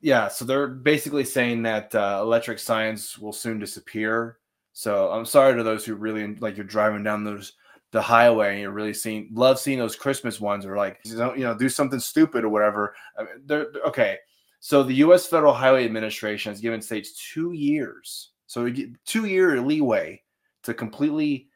yeah, 0.02 0.28
so 0.28 0.46
they're 0.46 0.68
basically 0.68 1.26
saying 1.26 1.64
that 1.64 1.94
uh, 1.96 2.20
electric 2.22 2.60
signs 2.60 3.18
will 3.18 3.34
soon 3.34 3.60
disappear. 3.60 4.38
So 4.74 5.12
I'm 5.12 5.26
sorry 5.26 5.56
to 5.56 5.64
those 5.64 5.86
who 5.86 5.96
really 5.96 6.36
like 6.36 6.56
you're 6.56 6.66
driving 6.66 7.04
down 7.04 7.24
those 7.24 7.54
the 7.92 8.02
highway 8.02 8.52
and 8.52 8.62
you're 8.62 8.72
really 8.72 8.94
seeing 8.94 9.30
love 9.34 9.60
seeing 9.60 9.80
those 9.80 9.96
Christmas 9.96 10.40
ones 10.40 10.66
or 10.66 10.78
like 10.78 11.00
you 11.06 11.16
know, 11.16 11.34
you 11.34 11.44
know 11.44 11.58
do 11.58 11.70
something 11.70 12.00
stupid 12.00 12.44
or 12.44 12.50
whatever. 12.50 12.96
I 13.18 13.24
mean, 13.24 13.32
they're 13.46 13.72
they're- 13.72 13.82
okay. 13.84 14.18
So 14.62 14.84
the 14.84 14.96
U.S. 14.96 15.26
Federal 15.26 15.54
Highway 15.54 15.86
Administration 15.86 16.52
has 16.52 16.60
given 16.60 16.82
states 16.82 17.32
two 17.34 17.54
years, 17.54 18.32
so 18.46 18.72
two 19.06 19.26
year 19.26 19.62
leeway 19.62 20.22
to 20.64 20.74
completely 20.74 21.49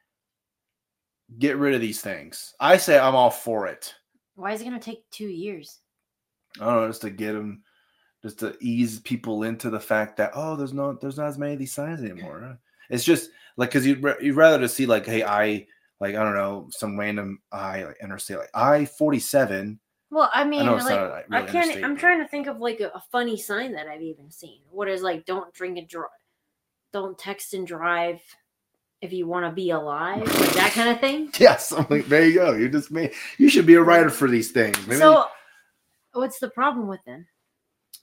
get 1.40 1.58
rid 1.58 1.74
of 1.74 1.82
these 1.82 2.02
things. 2.02 2.54
I 2.60 2.78
say 2.78 2.98
I'm 3.00 3.16
all 3.16 3.30
for 3.30 3.68
it. 3.68 3.94
Why 4.36 4.54
is 4.54 4.62
it 4.62 4.66
gonna 4.66 4.80
take 4.80 5.10
two 5.12 5.28
years? 5.28 5.80
I 6.60 6.66
don't 6.66 6.76
know, 6.76 6.88
just 6.88 7.02
to 7.02 7.10
get 7.10 7.34
them, 7.34 7.64
just 8.22 8.40
to 8.40 8.56
ease 8.60 9.00
people 9.00 9.44
into 9.44 9.70
the 9.70 9.80
fact 9.80 10.18
that 10.18 10.32
oh, 10.36 10.56
there's 10.56 10.74
no, 10.74 10.94
there's 10.94 11.18
not 11.18 11.28
as 11.28 11.38
many 11.38 11.54
of 11.54 11.60
these 11.60 11.74
signs 11.74 12.02
anymore. 12.02 12.60
It's 12.90 13.04
just 13.04 13.30
like 13.58 13.70
because 13.70 13.86
you'd, 13.86 14.04
ra- 14.04 14.16
you'd 14.22 14.36
rather 14.36 14.60
to 14.60 14.70
see 14.70 14.86
like, 14.86 15.06
hey, 15.06 15.24
I 15.24 15.66
like 16.00 16.16
I 16.16 16.24
don't 16.24 16.36
know 16.36 16.68
some 16.72 17.00
random 17.00 17.40
I 17.52 17.84
like 17.84 17.98
interstate 18.02 18.38
like 18.38 18.52
I 18.54 18.86
forty 18.86 19.20
seven. 19.20 19.80
Well, 20.12 20.30
I 20.32 20.44
mean, 20.44 20.68
it's 20.68 20.86
like 20.86 21.00
not, 21.00 21.10
like, 21.10 21.30
really 21.30 21.48
I 21.48 21.52
can't. 21.52 21.84
I'm 21.84 21.98
trying 21.98 22.20
to 22.20 22.28
think 22.28 22.46
of 22.46 22.60
like 22.60 22.82
a, 22.82 22.90
a 22.90 23.04
funny 23.12 23.36
sign 23.36 23.74
that 23.74 23.88
I've 23.88 24.02
even 24.02 24.30
seen. 24.30 24.60
What 24.70 24.88
is 24.88 25.02
like, 25.02 25.26
don't 25.26 25.52
drink 25.54 25.80
and 25.80 25.88
drive, 25.88 26.10
don't 26.92 27.18
text 27.18 27.56
and 27.56 27.66
drive 27.66 28.22
if 29.04 29.12
you 29.12 29.28
want 29.28 29.46
to 29.46 29.52
be 29.52 29.70
alive, 29.72 30.22
like 30.40 30.54
that 30.54 30.72
kind 30.72 30.90
of 30.90 31.00
thing. 31.02 31.30
Yes, 31.40 31.72
I'm 31.74 31.86
like 31.90 32.08
there 32.08 32.26
you 32.26 32.36
go. 32.36 32.54
You 32.54 32.70
just 32.70 32.90
made. 32.90 33.12
You 33.38 33.50
should 33.50 33.66
be 33.66 33.74
a 33.76 33.82
writer 33.82 34.10
for 34.10 34.30
these 34.30 34.52
things. 34.52 34.78
Maybe- 34.88 35.00
So, 35.00 35.26
what's 36.14 36.40
the 36.40 36.50
problem 36.50 36.88
with 36.88 37.04
them? 37.06 37.28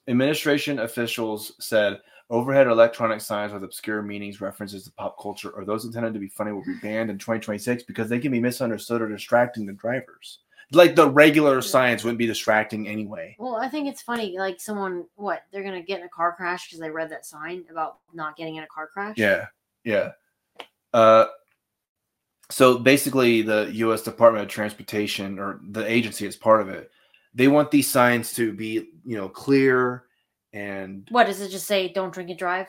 Administration 0.08 0.80
officials 0.80 1.52
said 1.58 2.00
overhead 2.28 2.66
electronic 2.66 3.20
signs 3.20 3.52
with 3.52 3.64
obscure 3.64 4.02
meanings, 4.02 4.40
references 4.40 4.84
to 4.84 4.92
pop 4.92 5.20
culture, 5.20 5.50
or 5.50 5.64
those 5.64 5.84
intended 5.84 6.12
to 6.14 6.20
be 6.20 6.28
funny 6.28 6.52
will 6.52 6.64
be 6.64 6.76
banned 6.82 7.10
in 7.10 7.18
2026 7.18 7.84
because 7.84 8.08
they 8.08 8.18
can 8.18 8.30
be 8.30 8.40
misunderstood 8.40 9.00
or 9.02 9.08
distracting 9.08 9.66
the 9.66 9.72
drivers. 9.72 10.40
Like 10.72 10.94
the 10.94 11.08
regular 11.10 11.60
signs 11.62 12.04
wouldn't 12.04 12.18
be 12.18 12.26
distracting 12.26 12.86
anyway. 12.86 13.34
Well, 13.38 13.56
I 13.56 13.68
think 13.68 13.88
it's 13.88 14.02
funny. 14.02 14.36
Like 14.38 14.60
someone, 14.60 15.04
what 15.16 15.42
they're 15.50 15.64
gonna 15.64 15.82
get 15.82 16.00
in 16.00 16.06
a 16.06 16.10
car 16.10 16.32
crash 16.36 16.68
because 16.68 16.78
they 16.78 16.90
read 16.90 17.10
that 17.10 17.24
sign 17.26 17.64
about 17.70 17.98
not 18.14 18.36
getting 18.36 18.56
in 18.56 18.62
a 18.64 18.68
car 18.68 18.86
crash. 18.86 19.16
Yeah, 19.18 19.46
yeah. 19.84 20.12
Uh, 20.92 21.26
so 22.50 22.78
basically, 22.78 23.42
the 23.42 23.70
U.S. 23.74 24.02
Department 24.02 24.44
of 24.44 24.50
Transportation 24.50 25.38
or 25.38 25.60
the 25.70 25.86
agency 25.90 26.26
is 26.26 26.36
part 26.36 26.60
of 26.60 26.68
it. 26.68 26.90
They 27.34 27.48
want 27.48 27.70
these 27.70 27.88
signs 27.88 28.32
to 28.34 28.52
be, 28.52 28.88
you 29.04 29.16
know, 29.16 29.28
clear 29.28 30.04
and 30.52 31.06
What 31.10 31.26
does 31.26 31.40
it 31.40 31.50
just 31.50 31.66
say? 31.66 31.88
Don't 31.92 32.12
drink 32.12 32.30
and 32.30 32.38
drive. 32.38 32.66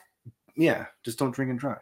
yeah, 0.55 0.85
just 1.03 1.17
don't 1.17 1.31
drink 1.31 1.49
and 1.49 1.59
drive. 1.59 1.79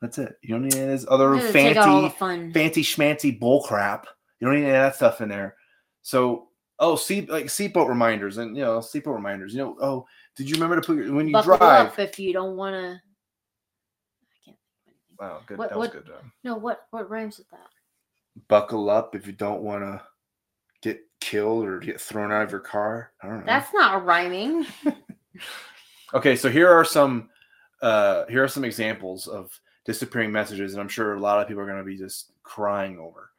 That's 0.00 0.18
it. 0.18 0.36
You 0.42 0.54
don't 0.54 0.64
need 0.64 0.74
any 0.74 0.84
of 0.84 0.90
this 0.90 1.06
other 1.08 1.34
Does 1.34 1.46
it 1.46 1.52
take 1.52 1.76
out 1.76 1.88
all 1.88 2.02
the 2.02 2.10
fancy, 2.10 2.52
fancy 2.52 2.82
schmancy 2.82 3.38
bull 3.38 3.62
crap. 3.62 4.06
You 4.38 4.46
don't 4.46 4.56
need 4.56 4.66
any 4.66 4.76
of 4.76 4.82
that 4.82 4.96
stuff 4.96 5.20
in 5.20 5.28
there. 5.28 5.56
So, 6.02 6.48
oh, 6.78 6.96
seat 6.96 7.30
like 7.30 7.46
seatbelt 7.46 7.88
reminders 7.88 8.36
and 8.38 8.56
you 8.56 8.62
know 8.62 8.78
seatbelt 8.80 9.14
reminders. 9.14 9.54
You 9.54 9.60
know, 9.60 9.76
oh, 9.80 10.06
did 10.36 10.48
you 10.48 10.56
remember 10.56 10.76
to 10.80 10.86
put 10.86 10.96
your 10.96 11.12
when 11.14 11.26
you 11.26 11.32
Buckle 11.32 11.56
drive? 11.56 11.98
if 11.98 12.18
you 12.18 12.32
don't 12.32 12.56
want 12.56 12.74
to. 12.74 13.00
I 14.20 14.36
can't 14.44 14.56
think 14.86 14.88
of 14.88 14.92
anything. 14.92 15.03
Wow, 15.18 15.40
good. 15.46 15.58
What- 15.58 15.70
that 15.70 15.78
was 15.78 15.88
what- 15.90 16.04
good. 16.06 16.12
Um, 16.14 16.32
No, 16.42 16.56
what 16.56 16.86
what 16.90 17.08
rhymes 17.10 17.38
with 17.38 17.50
that? 17.50 17.68
buckle 18.48 18.90
up 18.90 19.14
if 19.14 19.28
you 19.28 19.32
don't 19.32 19.62
want 19.62 19.82
to 19.84 20.02
get 20.82 21.00
killed 21.20 21.64
or 21.66 21.78
get 21.78 22.00
thrown 22.00 22.32
out 22.32 22.42
of 22.42 22.50
your 22.50 22.58
car. 22.60 23.12
I 23.22 23.28
don't 23.28 23.38
know. 23.40 23.46
That's 23.46 23.72
not 23.72 24.04
rhyming. 24.04 24.66
okay. 26.14 26.34
So 26.36 26.50
here 26.50 26.68
are 26.68 26.84
some 26.84 27.30
uh 27.80 28.24
here 28.26 28.42
are 28.42 28.48
some 28.48 28.64
examples 28.64 29.28
of 29.28 29.58
disappearing 29.84 30.32
messages, 30.32 30.72
and 30.72 30.80
I'm 30.80 30.88
sure 30.88 31.14
a 31.14 31.20
lot 31.20 31.40
of 31.40 31.46
people 31.46 31.62
are 31.62 31.66
going 31.66 31.78
to 31.78 31.84
be 31.84 31.96
just 31.96 32.32
crying 32.42 32.98
over. 32.98 33.30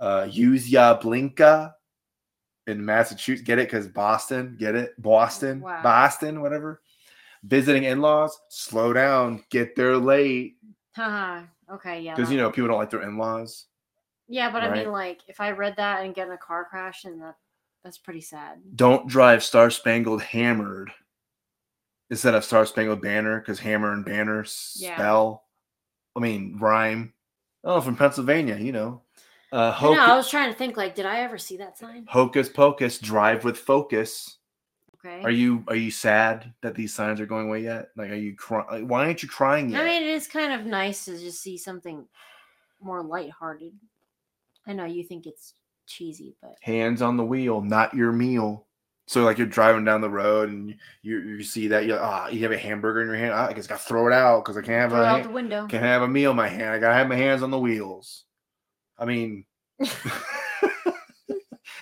Uh, 0.00 0.26
use 0.30 0.68
ya 0.68 0.98
blinka 0.98 1.72
in 2.66 2.84
Massachusetts. 2.84 3.46
Get 3.46 3.58
it? 3.58 3.68
Because 3.68 3.86
Boston. 3.88 4.56
Get 4.58 4.74
it? 4.74 5.00
Boston. 5.00 5.60
Wow. 5.60 5.82
Boston. 5.82 6.42
Whatever. 6.42 6.82
Visiting 7.44 7.84
in-laws, 7.84 8.40
slow 8.48 8.92
down, 8.94 9.44
get 9.50 9.76
there 9.76 9.98
late 9.98 10.56
Haha. 10.94 11.42
okay, 11.72 12.00
yeah. 12.00 12.14
because 12.14 12.30
you 12.30 12.38
know 12.38 12.50
people 12.50 12.68
don't 12.68 12.78
like 12.78 12.90
their 12.90 13.02
in-laws. 13.02 13.66
Yeah, 14.28 14.50
but 14.50 14.62
I 14.62 14.72
mean, 14.74 14.90
like, 14.90 15.20
if 15.28 15.40
I 15.40 15.50
read 15.50 15.74
that 15.76 16.02
and 16.04 16.14
get 16.14 16.28
in 16.28 16.32
a 16.32 16.38
car 16.38 16.64
crash, 16.64 17.04
and 17.04 17.20
that 17.20 17.36
that's 17.82 17.98
pretty 17.98 18.22
sad. 18.22 18.58
Don't 18.74 19.06
drive 19.08 19.44
Star 19.44 19.70
Spangled 19.70 20.22
Hammered 20.22 20.90
instead 22.10 22.34
of 22.34 22.44
Star 22.44 22.64
Spangled 22.64 23.02
Banner 23.02 23.40
because 23.40 23.58
Hammer 23.60 23.92
and 23.92 24.04
Banner 24.04 24.46
Yeah. 24.76 24.94
spell. 24.96 25.44
I 26.16 26.20
mean 26.20 26.56
rhyme. 26.58 27.12
Oh, 27.64 27.80
from 27.80 27.96
Pennsylvania, 27.96 28.56
you 28.56 28.72
know. 28.72 29.02
Uh, 29.52 29.74
I 29.78 29.82
know, 29.94 30.00
I 30.00 30.16
was 30.16 30.28
trying 30.28 30.50
to 30.52 30.58
think, 30.58 30.76
like, 30.76 30.94
did 30.94 31.06
I 31.06 31.20
ever 31.20 31.38
see 31.38 31.56
that 31.58 31.78
sign? 31.78 32.06
hocus 32.08 32.48
pocus, 32.48 32.98
drive 32.98 33.44
with 33.44 33.56
focus. 33.56 34.38
Okay. 35.04 35.22
Are 35.22 35.30
you 35.30 35.64
are 35.68 35.76
you 35.76 35.90
sad 35.90 36.52
that 36.62 36.74
these 36.74 36.94
signs 36.94 37.20
are 37.20 37.26
going 37.26 37.48
away 37.48 37.62
yet? 37.62 37.88
Like, 37.96 38.10
are 38.10 38.16
you 38.16 38.34
crying? 38.34 38.66
Like, 38.70 38.90
why 38.90 39.04
aren't 39.04 39.22
you 39.22 39.28
crying 39.28 39.70
yet? 39.70 39.82
I 39.82 39.84
mean, 39.84 40.02
it 40.02 40.08
is 40.08 40.26
kind 40.26 40.52
of 40.52 40.66
nice 40.66 41.04
to 41.04 41.18
just 41.18 41.42
see 41.42 41.58
something 41.58 42.06
more 42.80 43.02
lighthearted. 43.02 43.72
I 44.66 44.72
know 44.72 44.86
you 44.86 45.04
think 45.04 45.26
it's 45.26 45.54
cheesy, 45.86 46.34
but 46.40 46.56
Hands 46.62 47.02
on 47.02 47.16
the 47.16 47.24
wheel, 47.24 47.60
not 47.60 47.94
your 47.94 48.12
meal. 48.12 48.66
So 49.06 49.22
like 49.22 49.36
you're 49.36 49.46
driving 49.46 49.84
down 49.84 50.00
the 50.00 50.08
road 50.08 50.48
and 50.48 50.74
you 51.02 51.18
you, 51.18 51.42
see 51.42 51.68
that 51.68 51.84
you 51.84 51.96
ah 51.96 52.28
you 52.28 52.40
have 52.40 52.52
a 52.52 52.58
hamburger 52.58 53.02
in 53.02 53.08
your 53.08 53.16
hand. 53.16 53.34
Ah, 53.34 53.48
I 53.48 53.52
just 53.52 53.68
got 53.68 53.80
to 53.80 53.84
throw 53.84 54.06
it 54.06 54.14
out 54.14 54.42
because 54.42 54.56
I 54.56 54.62
can't 54.62 54.80
have 54.80 54.92
throw 54.92 55.02
a 55.02 55.04
out 55.04 55.22
the 55.22 55.28
window. 55.28 55.66
can't 55.66 55.82
have 55.82 56.00
a 56.00 56.08
meal 56.08 56.30
in 56.30 56.38
my 56.38 56.48
hand. 56.48 56.70
I 56.70 56.78
gotta 56.78 56.94
have 56.94 57.08
my 57.08 57.16
hands 57.16 57.42
on 57.42 57.50
the 57.50 57.58
wheels. 57.58 58.24
I 58.98 59.04
mean, 59.04 59.44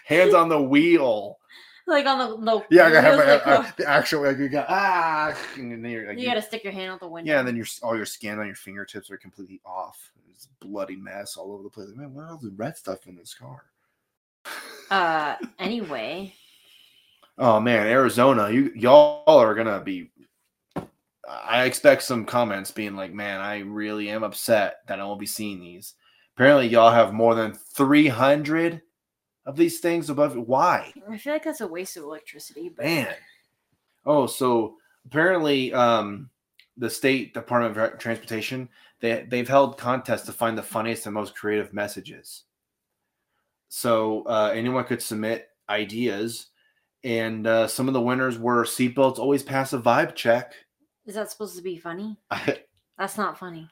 hands 0.05 0.35
on 0.35 0.49
the 0.49 0.61
wheel. 0.61 1.39
Like 1.87 2.07
on 2.07 2.19
the 2.19 2.37
no. 2.39 2.65
Yeah, 2.71 2.87
I 2.87 2.91
gotta 2.91 3.01
have 3.03 3.15
wheels 3.15 3.27
my, 3.27 3.27
that 3.27 3.47
uh, 3.47 3.71
the 3.77 3.89
actual 3.89 4.23
like 4.23 4.39
you 4.39 4.49
got 4.49 4.67
ah. 4.69 5.37
And 5.57 5.85
then 5.85 5.91
you're, 5.91 6.09
like, 6.09 6.19
you 6.19 6.27
gotta 6.27 6.43
stick 6.43 6.65
your 6.65 6.73
hand 6.73 6.93
out 6.93 7.01
the 7.01 7.09
window. 7.09 7.33
yeah, 7.33 7.39
and 7.39 7.49
then 7.49 7.57
your 7.57 7.67
all 7.83 7.97
your 7.97 8.07
skin 8.07 8.39
on 8.39 8.47
your 8.47 8.55
fingertips 8.55 9.11
are 9.11 9.17
completely 9.17 9.61
off. 9.65 10.13
It's 10.31 10.47
a 10.47 10.67
bloody 10.67 10.97
mess 10.97 11.37
all 11.37 11.53
over 11.53 11.63
the 11.63 11.71
place. 11.71 11.89
Man, 11.95 12.15
what 12.15 12.29
all 12.29 12.39
the 12.39 12.51
red 12.57 12.77
stuff 12.77 13.07
in 13.07 13.17
this 13.17 13.35
car? 13.35 13.65
Uh, 14.91 15.37
anyway, 15.59 16.35
Oh 17.39 17.61
man, 17.61 17.87
Arizona, 17.87 18.51
you 18.51 18.73
y'all 18.75 19.41
are 19.41 19.55
gonna 19.55 19.81
be. 19.81 20.11
I 21.27 21.65
expect 21.65 22.03
some 22.03 22.27
comments 22.27 22.71
being 22.71 22.95
like, 22.95 23.13
"Man, 23.13 23.41
I 23.41 23.61
really 23.61 24.11
am 24.11 24.23
upset 24.23 24.77
that 24.87 25.01
I 25.01 25.05
won't 25.05 25.21
be 25.21 25.27
seeing 25.27 25.61
these." 25.61 25.95
Apparently, 26.37 26.69
y'all 26.69 26.93
have 26.93 27.13
more 27.15 27.35
than 27.35 27.55
three 27.55 28.09
hundred 28.09 28.83
of 29.47 29.57
these 29.57 29.81
things 29.81 30.11
above. 30.11 30.37
Why, 30.37 30.93
I 31.09 31.19
feel 31.19 31.33
like 31.33 31.45
that's 31.45 31.61
a 31.61 31.67
waste 31.67 31.97
of 31.97 32.05
electricity. 32.05 32.71
But 32.75 32.85
man? 32.85 33.15
Oh, 34.05 34.27
so 34.27 34.77
apparently, 35.07 35.73
um, 35.73 36.31
the 36.77 36.91
state 36.91 37.35
Department 37.35 37.77
of 37.77 37.99
Transportation 37.99 38.69
they 39.03 39.27
they've 39.29 39.49
held 39.49 39.77
contests 39.77 40.25
to 40.27 40.33
find 40.33 40.57
the 40.57 40.63
funniest 40.63 41.07
and 41.07 41.15
most 41.15 41.35
creative 41.35 41.75
messages. 41.75 42.45
So 43.69 44.23
uh, 44.25 44.53
anyone 44.55 44.85
could 44.85 45.03
submit 45.03 45.49
ideas, 45.69 46.47
and 47.05 47.47
uh, 47.47 47.67
some 47.67 47.89
of 47.89 47.95
the 47.95 48.01
winners 48.01 48.39
were 48.39 48.65
seatbelts 48.65 49.19
always 49.19 49.43
pass 49.43 49.73
a 49.73 49.79
vibe 49.79 50.15
check. 50.15 50.55
is 51.05 51.17
that 51.17 51.31
supposed 51.31 51.57
to 51.57 51.63
be 51.63 51.77
funny? 51.77 52.17
That's 52.99 53.19
not 53.19 53.39
funny. 53.39 53.69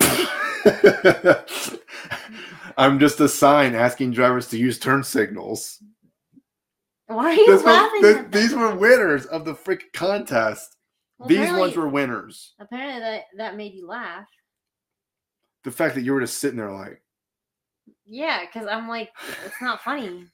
I'm 2.76 2.98
just 2.98 3.20
a 3.20 3.28
sign 3.28 3.74
asking 3.74 4.12
drivers 4.12 4.48
to 4.48 4.58
use 4.58 4.78
turn 4.78 5.02
signals. 5.02 5.82
Why 7.06 7.30
are 7.30 7.32
you 7.32 7.46
This 7.46 7.56
was- 7.56 7.64
laughing? 7.64 8.02
this- 8.02 8.16
at 8.18 8.32
these 8.32 8.54
were 8.54 8.74
winners 8.74 9.26
of 9.26 9.44
the 9.44 9.54
freaking 9.54 9.92
contest. 9.92 10.76
Well, 11.18 11.28
these 11.28 11.50
ones 11.52 11.76
were 11.76 11.88
winners. 11.88 12.54
Apparently, 12.60 13.00
that 13.00 13.24
that 13.36 13.56
made 13.56 13.74
you 13.74 13.86
laugh. 13.86 14.26
The 15.64 15.70
fact 15.70 15.94
that 15.96 16.02
you 16.02 16.12
were 16.14 16.20
just 16.20 16.38
sitting 16.38 16.56
there 16.56 16.72
like, 16.72 17.02
Yeah, 18.06 18.40
because 18.46 18.66
I'm 18.66 18.88
like, 18.88 19.10
it's 19.44 19.60
not 19.60 19.82
funny. 19.82 20.26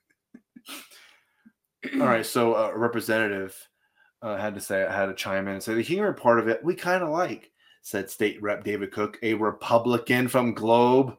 all 1.95 2.07
right, 2.07 2.25
so 2.27 2.55
uh, 2.55 2.71
a 2.73 2.79
representative 2.79 3.57
uh, 4.23 4.37
had 4.37 4.55
to 4.55 4.61
say, 4.61 4.81
had 4.81 5.07
to 5.07 5.15
chime 5.15 5.47
in 5.49 5.55
and 5.55 5.63
say 5.63 5.75
the 5.75 5.83
humor 5.83 6.13
part 6.13 6.39
of 6.39 6.49
it 6.49 6.63
we 6.65 6.75
kind 6.75 7.03
of 7.03 7.09
like, 7.11 7.51
said 7.83 8.11
State 8.11 8.41
Rep 8.43 8.65
David 8.65 8.93
Cook, 8.93 9.19
a 9.23 9.35
Republican 9.35 10.29
from 10.29 10.55
Globe, 10.55 11.17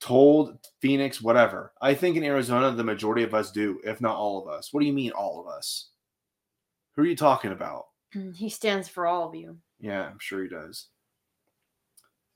told 0.00 0.58
Phoenix, 0.80 1.20
whatever. 1.20 1.72
I 1.80 1.94
think 1.94 2.16
in 2.16 2.24
Arizona, 2.24 2.70
the 2.70 2.84
majority 2.84 3.22
of 3.22 3.34
us 3.34 3.50
do, 3.50 3.80
if 3.84 4.00
not 4.00 4.16
all 4.16 4.42
of 4.42 4.48
us. 4.48 4.72
What 4.72 4.80
do 4.80 4.86
you 4.86 4.92
mean, 4.92 5.12
all 5.12 5.40
of 5.40 5.46
us? 5.46 5.90
Who 6.96 7.02
are 7.02 7.06
you 7.06 7.16
talking 7.16 7.52
about? 7.52 7.86
He 8.34 8.48
stands 8.48 8.88
for 8.88 9.06
all 9.06 9.28
of 9.28 9.34
you. 9.34 9.58
Yeah, 9.80 10.04
I'm 10.04 10.18
sure 10.20 10.42
he 10.42 10.48
does. 10.48 10.88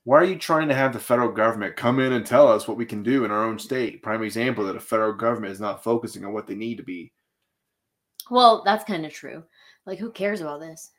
Why 0.03 0.17
are 0.17 0.25
you 0.25 0.37
trying 0.37 0.67
to 0.69 0.75
have 0.75 0.91
the 0.93 0.99
federal 0.99 1.31
government 1.31 1.75
come 1.75 1.99
in 1.99 2.13
and 2.13 2.25
tell 2.25 2.47
us 2.47 2.67
what 2.67 2.77
we 2.77 2.85
can 2.85 3.03
do 3.03 3.25
in 3.25 3.31
our 3.31 3.45
own 3.45 3.59
state? 3.59 4.01
Prime 4.01 4.23
example 4.23 4.65
that 4.65 4.73
the 4.73 4.79
federal 4.79 5.13
government 5.13 5.53
is 5.53 5.59
not 5.59 5.83
focusing 5.83 6.25
on 6.25 6.33
what 6.33 6.47
they 6.47 6.55
need 6.55 6.77
to 6.77 6.83
be. 6.83 7.13
Well, 8.29 8.63
that's 8.65 8.83
kind 8.83 9.05
of 9.05 9.13
true. 9.13 9.43
Like, 9.85 9.99
who 9.99 10.11
cares 10.11 10.41
about 10.41 10.61
this? 10.61 10.91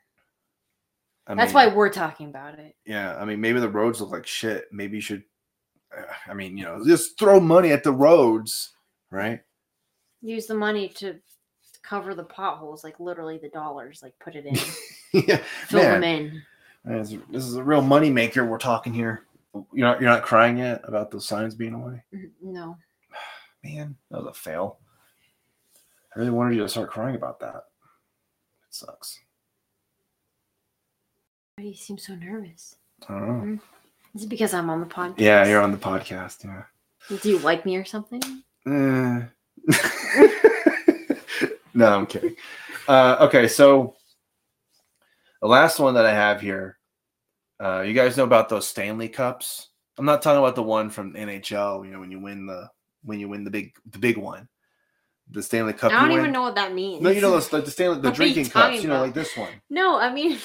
I 1.27 1.35
That's 1.35 1.53
mean, 1.53 1.67
why 1.67 1.75
we're 1.75 1.89
talking 1.89 2.29
about 2.29 2.59
it. 2.59 2.75
Yeah, 2.85 3.15
I 3.15 3.25
mean, 3.25 3.39
maybe 3.39 3.59
the 3.59 3.69
roads 3.69 4.01
look 4.01 4.11
like 4.11 4.25
shit. 4.25 4.65
Maybe 4.71 4.97
you 4.97 5.01
should. 5.01 5.23
I 6.27 6.33
mean, 6.33 6.57
you 6.57 6.65
know, 6.65 6.83
just 6.85 7.17
throw 7.17 7.39
money 7.39 7.71
at 7.71 7.83
the 7.83 7.91
roads, 7.91 8.71
right? 9.09 9.41
Use 10.21 10.45
the 10.45 10.55
money 10.55 10.87
to 10.89 11.15
cover 11.83 12.13
the 12.13 12.23
potholes, 12.23 12.83
like 12.83 12.99
literally 12.99 13.37
the 13.37 13.49
dollars. 13.49 14.01
Like, 14.03 14.13
put 14.19 14.35
it 14.35 14.45
in, 14.45 14.55
yeah, 15.27 15.37
fill 15.67 15.81
them 15.81 16.03
in. 16.03 16.43
man, 16.83 16.97
This, 17.29 17.43
is 17.43 17.55
a 17.55 17.63
real 17.63 17.81
money 17.81 18.09
maker. 18.09 18.45
We're 18.45 18.57
talking 18.57 18.93
here. 18.93 19.25
You're 19.73 19.87
not. 19.87 19.99
You're 20.01 20.09
not 20.09 20.23
crying 20.23 20.57
yet 20.57 20.81
about 20.83 21.11
those 21.11 21.27
signs 21.27 21.55
being 21.55 21.73
away. 21.73 22.03
No, 22.41 22.77
Man, 23.63 23.95
that 24.09 24.19
was 24.19 24.27
a 24.27 24.33
fail. 24.33 24.77
I 26.15 26.19
really 26.19 26.31
wanted 26.31 26.55
you 26.55 26.61
to 26.61 26.69
start 26.69 26.91
crying 26.91 27.15
about 27.15 27.39
that. 27.39 27.55
It 27.55 27.63
sucks. 28.75 29.19
why 31.55 31.63
do 31.63 31.69
you 31.69 31.75
seem 31.75 31.97
so 31.97 32.15
nervous? 32.15 32.75
I 33.07 33.13
don't 33.13 33.27
know. 33.27 33.43
Mm. 33.55 33.59
Is 34.15 34.23
it 34.23 34.29
because 34.29 34.53
I'm 34.53 34.69
on 34.69 34.81
the 34.81 34.87
podcast? 34.87 35.19
Yeah, 35.19 35.47
you're 35.47 35.61
on 35.61 35.71
the 35.71 35.77
podcast. 35.77 36.43
Yeah. 36.43 36.63
Do 37.17 37.29
you 37.29 37.39
like 37.39 37.65
me 37.65 37.77
or 37.77 37.85
something? 37.85 38.21
Eh. 38.67 39.21
no, 41.73 41.87
I'm 41.87 42.05
kidding. 42.05 42.35
Uh, 42.87 43.17
okay, 43.21 43.47
so 43.47 43.95
the 45.41 45.47
last 45.47 45.79
one 45.79 45.93
that 45.93 46.05
I 46.05 46.13
have 46.13 46.41
here, 46.41 46.77
uh, 47.61 47.81
you 47.81 47.93
guys 47.93 48.17
know 48.17 48.23
about 48.23 48.49
those 48.49 48.67
Stanley 48.67 49.07
Cups. 49.07 49.69
I'm 49.97 50.05
not 50.05 50.21
talking 50.21 50.39
about 50.39 50.55
the 50.55 50.63
one 50.63 50.89
from 50.89 51.13
NHL. 51.13 51.85
You 51.85 51.91
know, 51.91 51.99
when 51.99 52.11
you 52.11 52.19
win 52.19 52.45
the 52.45 52.69
when 53.03 53.19
you 53.19 53.29
win 53.29 53.43
the 53.43 53.51
big 53.51 53.73
the 53.89 53.99
big 53.99 54.17
one, 54.17 54.47
the 55.29 55.41
Stanley 55.41 55.73
Cup. 55.73 55.91
I 55.91 56.01
don't 56.01 56.11
even 56.11 56.23
win. 56.23 56.31
know 56.31 56.41
what 56.41 56.55
that 56.55 56.73
means. 56.73 57.01
No, 57.01 57.09
you 57.11 57.21
know 57.21 57.31
like 57.31 57.65
the 57.65 57.71
Stanley 57.71 58.01
the 58.01 58.09
What 58.09 58.15
drinking 58.15 58.49
cups. 58.49 58.81
You 58.81 58.89
know, 58.89 58.95
about? 58.95 59.05
like 59.05 59.13
this 59.13 59.37
one. 59.37 59.51
No, 59.69 59.97
I 59.97 60.13
mean, 60.13 60.37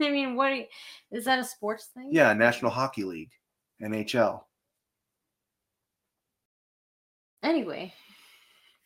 I 0.00 0.10
mean, 0.10 0.34
what 0.36 0.54
you- 0.56 0.66
is 1.12 1.24
that 1.26 1.38
a 1.38 1.44
sports 1.44 1.86
thing? 1.94 2.08
Yeah, 2.10 2.32
National 2.32 2.70
Hockey 2.70 3.04
League, 3.04 3.32
NHL. 3.82 4.44
Anyway, 7.42 7.92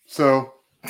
So 0.07 0.53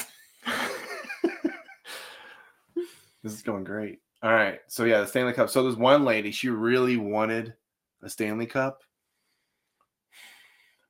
this 3.23 3.33
is 3.33 3.43
going 3.43 3.65
great. 3.65 4.01
All 4.23 4.33
right. 4.33 4.61
So 4.69 4.85
yeah, 4.85 5.01
the 5.01 5.07
Stanley 5.07 5.33
Cup. 5.33 5.49
So 5.51 5.63
there's 5.63 5.77
one 5.77 6.05
lady, 6.05 6.31
she 6.31 6.49
really 6.51 6.97
wanted 6.99 7.55
a 8.03 8.09
Stanley 8.11 8.47
Cup. 8.47 8.83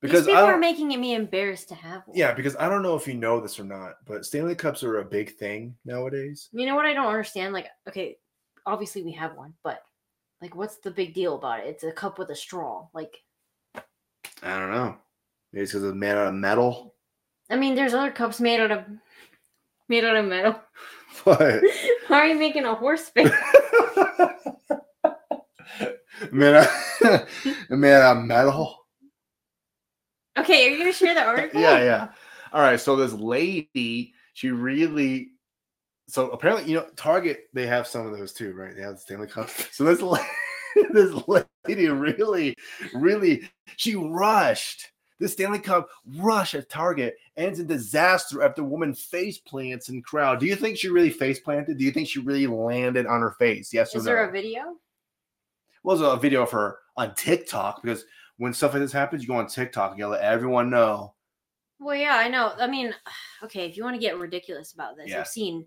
Because 0.01 0.27
these 0.27 0.35
people 0.35 0.45
are 0.49 0.59
making 0.59 0.89
me 0.89 1.15
embarrassed 1.15 1.69
to 1.71 1.75
have 1.77 2.03
one. 2.07 2.17
yeah, 2.17 2.35
because 2.35 2.57
I 2.57 2.69
don't 2.69 2.83
know 2.83 2.95
if 2.95 3.07
you 3.09 3.15
know 3.15 3.41
this 3.41 3.59
or 3.59 3.65
not, 3.65 3.95
but 4.05 4.27
Stanley 4.27 4.55
Cups 4.55 4.83
are 4.85 4.99
a 4.99 5.05
big 5.05 5.35
thing 5.37 5.75
nowadays. 5.87 6.51
You 6.53 6.67
know 6.67 6.75
what 6.75 6.85
I 6.85 6.93
don't 6.93 7.07
understand? 7.07 7.55
Like, 7.55 7.69
okay, 7.89 8.17
obviously 8.67 9.03
we 9.03 9.13
have 9.13 9.37
one, 9.37 9.55
but 9.63 9.83
like, 10.41 10.55
what's 10.55 10.77
the 10.77 10.91
big 10.91 11.15
deal 11.15 11.37
about 11.37 11.61
it? 11.61 11.67
It's 11.69 11.85
a 11.85 11.93
cup 11.93 12.19
with 12.19 12.31
a 12.31 12.37
straw. 12.37 12.87
Like, 12.93 13.23
I 14.43 14.59
don't 14.59 14.71
know. 14.71 14.97
Maybe 15.53 15.63
it's 15.63 15.73
because 15.73 15.85
it's 15.85 15.95
made 15.95 16.13
out 16.13 16.27
of 16.27 16.35
metal. 16.35 16.95
I 17.51 17.57
mean, 17.57 17.75
there's 17.75 17.95
other 17.95 18.11
cups 18.11 18.41
made 18.41 18.61
out 18.61 18.71
of 18.71 18.85
made 19.89 20.05
out 20.05 20.17
of 20.17 20.27
metal. 20.27 20.61
What? 21.25 21.41
Why 22.09 22.19
are 22.19 22.27
you 22.27 22.39
making 22.39 22.65
a 22.65 22.75
horse 22.75 23.09
face? 23.09 23.31
made 26.33 26.55
out, 26.55 26.69
made 27.71 27.93
out 27.93 28.17
of 28.17 28.25
metal. 28.25 28.87
Okay, 30.37 30.67
are 30.67 30.71
you 30.71 30.79
gonna 30.79 30.93
share 30.93 31.15
the 31.15 31.23
article? 31.23 31.61
yeah, 31.61 31.79
yeah. 31.79 32.09
All 32.53 32.61
right. 32.61 32.81
So 32.81 32.97
this 32.97 33.13
lady, 33.13 34.15
she 34.33 34.51
really. 34.51 35.31
So 36.07 36.31
apparently, 36.31 36.71
you 36.71 36.77
know, 36.77 36.87
Target 36.97 37.45
they 37.53 37.67
have 37.67 37.87
some 37.87 38.07
of 38.07 38.17
those 38.17 38.33
too, 38.33 38.53
right? 38.53 38.75
They 38.75 38.83
have 38.83 38.95
the 38.95 39.01
Stanley 39.01 39.27
Cup. 39.27 39.51
So 39.73 39.85
this 39.85 40.01
this 40.93 41.15
lady 41.29 41.89
really, 41.89 42.55
really, 42.93 43.49
she 43.77 43.95
rushed. 43.97 44.91
The 45.21 45.29
Stanley 45.29 45.61
Cup 45.61 45.89
rush 46.19 46.55
at 46.55 46.69
Target 46.69 47.15
ends 47.37 47.61
in 47.61 47.67
disaster 47.67 48.43
after 48.43 48.65
woman 48.65 48.93
face 48.93 49.39
plants 49.39 49.89
in 49.89 50.03
crowd. 50.03 50.41
Do 50.41 50.47
you 50.47 50.57
think 50.57 50.77
she 50.77 50.89
really 50.89 51.11
face 51.11 51.39
planted? 51.39 51.79
Do 51.79 51.85
you 51.85 51.93
think 51.93 52.09
she 52.09 52.19
really 52.19 52.49
landed 52.49 53.07
on 53.07 53.21
her 53.21 53.31
face? 53.39 53.73
Yes 53.73 53.95
or 53.95 53.99
Is 53.99 54.05
there 54.05 54.29
a 54.29 54.33
video? 54.33 54.75
Well, 55.85 55.97
there's 55.97 56.13
a 56.13 56.17
video 56.17 56.43
of 56.43 56.51
her 56.51 56.79
on 56.97 57.15
TikTok 57.15 57.83
because 57.83 58.05
when 58.39 58.53
stuff 58.53 58.73
like 58.73 58.83
this 58.83 58.93
happens, 58.93 59.23
you 59.23 59.29
go 59.29 59.37
on 59.37 59.47
TikTok 59.47 59.93
and 59.93 59.99
you 59.99 60.07
let 60.09 60.23
everyone 60.23 60.69
know. 60.69 61.15
Well, 61.79 61.97
yeah, 61.97 62.17
I 62.17 62.29
know. 62.29 62.53
I 62.59 62.67
mean, 62.67 62.93
okay, 63.45 63.67
if 63.67 63.77
you 63.77 63.85
want 63.85 63.95
to 63.95 64.01
get 64.01 64.19
ridiculous 64.19 64.73
about 64.73 64.97
this, 64.97 65.11
Yeah. 65.11 65.21
I've 65.21 65.29
seen 65.29 65.67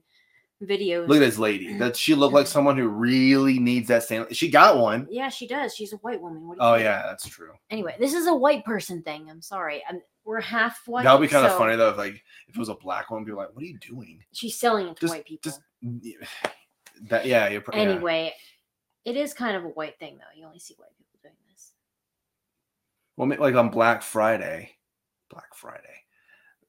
videos. 0.63 1.07
Look 1.07 1.17
at 1.17 1.21
this 1.21 1.37
lady. 1.37 1.73
That 1.77 1.95
she 1.95 2.15
looked 2.15 2.33
like 2.33 2.47
someone 2.47 2.77
who 2.77 2.87
really 2.87 3.59
needs 3.59 3.87
that 3.89 4.03
Stanley. 4.03 4.33
She 4.33 4.49
got 4.49 4.77
one. 4.79 5.07
Yeah, 5.09 5.29
she 5.29 5.47
does. 5.47 5.75
She's 5.75 5.93
a 5.93 5.97
white 5.97 6.19
woman. 6.21 6.47
What 6.47 6.57
do 6.57 6.63
you 6.63 6.69
Oh 6.69 6.73
think? 6.75 6.85
yeah, 6.85 7.03
that's 7.05 7.27
true. 7.27 7.51
Anyway, 7.69 7.95
this 7.99 8.13
is 8.13 8.27
a 8.27 8.33
white 8.33 8.65
person 8.65 9.01
thing. 9.03 9.29
I'm 9.29 9.41
sorry. 9.41 9.83
I'm, 9.89 10.01
we're 10.25 10.41
half 10.41 10.81
white. 10.87 11.03
that 11.03 11.13
would 11.13 11.21
be 11.25 11.31
kind 11.31 11.45
of 11.45 11.57
funny 11.57 11.75
though. 11.75 11.89
If 11.89 11.97
like 11.97 12.21
if 12.47 12.55
it 12.55 12.57
was 12.57 12.69
a 12.69 12.75
black 12.75 13.11
one, 13.11 13.23
be 13.23 13.31
like, 13.31 13.49
"What 13.53 13.63
are 13.63 13.67
you 13.67 13.77
doing?" 13.79 14.23
She's 14.33 14.59
selling 14.59 14.87
it 14.87 14.95
to 14.97 15.01
Just- 15.01 15.13
white 15.13 15.25
people. 15.25 15.51
just- 15.51 15.61
That 17.09 17.27
yeah, 17.27 17.47
you're 17.49 17.61
pro- 17.61 17.75
yeah. 17.77 17.89
anyway, 17.89 18.33
it 19.05 19.15
is 19.15 19.33
kind 19.35 19.55
of 19.55 19.63
a 19.63 19.67
white 19.69 19.99
thing, 19.99 20.17
though. 20.17 20.39
You 20.39 20.47
only 20.47 20.57
see 20.59 20.73
white 20.77 20.89
people 20.97 21.19
doing 21.21 21.35
this. 21.51 21.73
Well, 23.15 23.29
like 23.39 23.53
on 23.55 23.69
Black 23.69 24.01
Friday, 24.01 24.71
Black 25.29 25.53
Friday, 25.53 26.03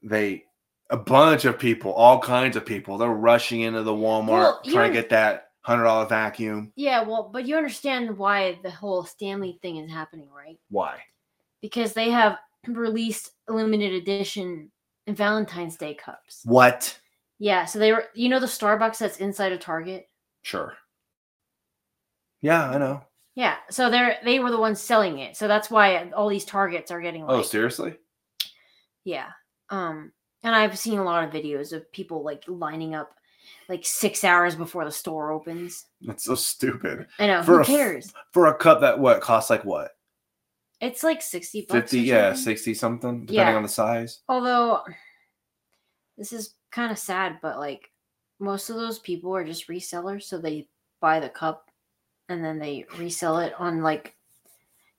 they 0.02 0.44
a 0.90 0.96
bunch 0.96 1.44
of 1.44 1.58
people, 1.58 1.92
all 1.92 2.18
kinds 2.18 2.56
of 2.56 2.64
people, 2.64 2.98
they're 2.98 3.08
rushing 3.08 3.60
into 3.62 3.82
the 3.82 3.92
Walmart 3.92 4.28
Well, 4.28 4.60
trying 4.64 4.92
to 4.92 5.00
get 5.00 5.10
that 5.10 5.50
hundred 5.60 5.84
dollar 5.84 6.06
vacuum. 6.06 6.72
Yeah, 6.76 7.02
well, 7.02 7.28
but 7.32 7.46
you 7.46 7.56
understand 7.56 8.16
why 8.16 8.58
the 8.62 8.70
whole 8.70 9.04
Stanley 9.04 9.58
thing 9.60 9.76
is 9.76 9.90
happening, 9.90 10.28
right? 10.34 10.58
Why? 10.70 11.00
Because 11.60 11.92
they 11.92 12.10
have 12.10 12.38
released 12.66 13.32
limited 13.48 13.92
edition 13.92 14.70
Valentine's 15.06 15.76
Day 15.76 15.94
cups. 15.94 16.42
What? 16.44 16.98
Yeah, 17.38 17.66
so 17.66 17.78
they 17.78 17.92
were, 17.92 18.06
you 18.14 18.28
know, 18.28 18.40
the 18.40 18.46
Starbucks 18.46 18.98
that's 18.98 19.18
inside 19.18 19.52
a 19.52 19.58
Target. 19.58 20.08
Sure. 20.42 20.74
Yeah, 22.40 22.70
I 22.70 22.78
know. 22.78 23.02
Yeah, 23.34 23.56
so 23.70 23.90
they're 23.90 24.16
they 24.24 24.40
were 24.40 24.50
the 24.50 24.58
ones 24.58 24.80
selling 24.80 25.18
it. 25.18 25.36
So 25.36 25.46
that's 25.46 25.70
why 25.70 26.10
all 26.16 26.28
these 26.28 26.44
Targets 26.44 26.90
are 26.90 27.00
getting 27.00 27.22
like 27.22 27.30
Oh, 27.30 27.42
seriously? 27.42 27.94
Yeah. 29.04 29.28
Um, 29.70 30.12
and 30.42 30.54
I've 30.54 30.78
seen 30.78 30.98
a 30.98 31.04
lot 31.04 31.24
of 31.24 31.30
videos 31.30 31.72
of 31.72 31.90
people 31.92 32.22
like 32.22 32.44
lining 32.46 32.94
up 32.94 33.14
like 33.68 33.84
six 33.84 34.24
hours 34.24 34.54
before 34.54 34.84
the 34.84 34.90
store 34.90 35.32
opens. 35.32 35.86
That's 36.02 36.24
so 36.24 36.34
stupid. 36.34 37.06
I 37.18 37.26
know. 37.26 37.42
For 37.42 37.56
who 37.56 37.62
a 37.62 37.64
cares? 37.64 38.12
For 38.32 38.46
a 38.46 38.54
cup 38.54 38.80
that 38.80 38.98
what 38.98 39.20
costs 39.20 39.50
like 39.50 39.64
what? 39.64 39.92
It's 40.80 41.02
like 41.02 41.22
sixty 41.22 41.62
bucks. 41.62 41.72
Fifty, 41.72 42.00
yeah, 42.00 42.34
sixty 42.34 42.72
something, 42.74 43.26
depending 43.26 43.34
Yeah. 43.52 43.56
on 43.56 43.62
the 43.62 43.68
size. 43.68 44.20
Although 44.28 44.82
this 46.16 46.32
is 46.32 46.54
kind 46.70 46.92
of 46.92 46.98
sad, 46.98 47.38
but 47.42 47.58
like 47.58 47.90
most 48.38 48.70
of 48.70 48.76
those 48.76 48.98
people 49.00 49.34
are 49.34 49.44
just 49.44 49.68
resellers, 49.68 50.22
so 50.24 50.38
they 50.38 50.68
buy 51.00 51.20
the 51.20 51.28
cup 51.28 51.70
and 52.28 52.44
then 52.44 52.58
they 52.58 52.84
resell 52.96 53.38
it 53.38 53.52
on 53.58 53.82
like 53.82 54.14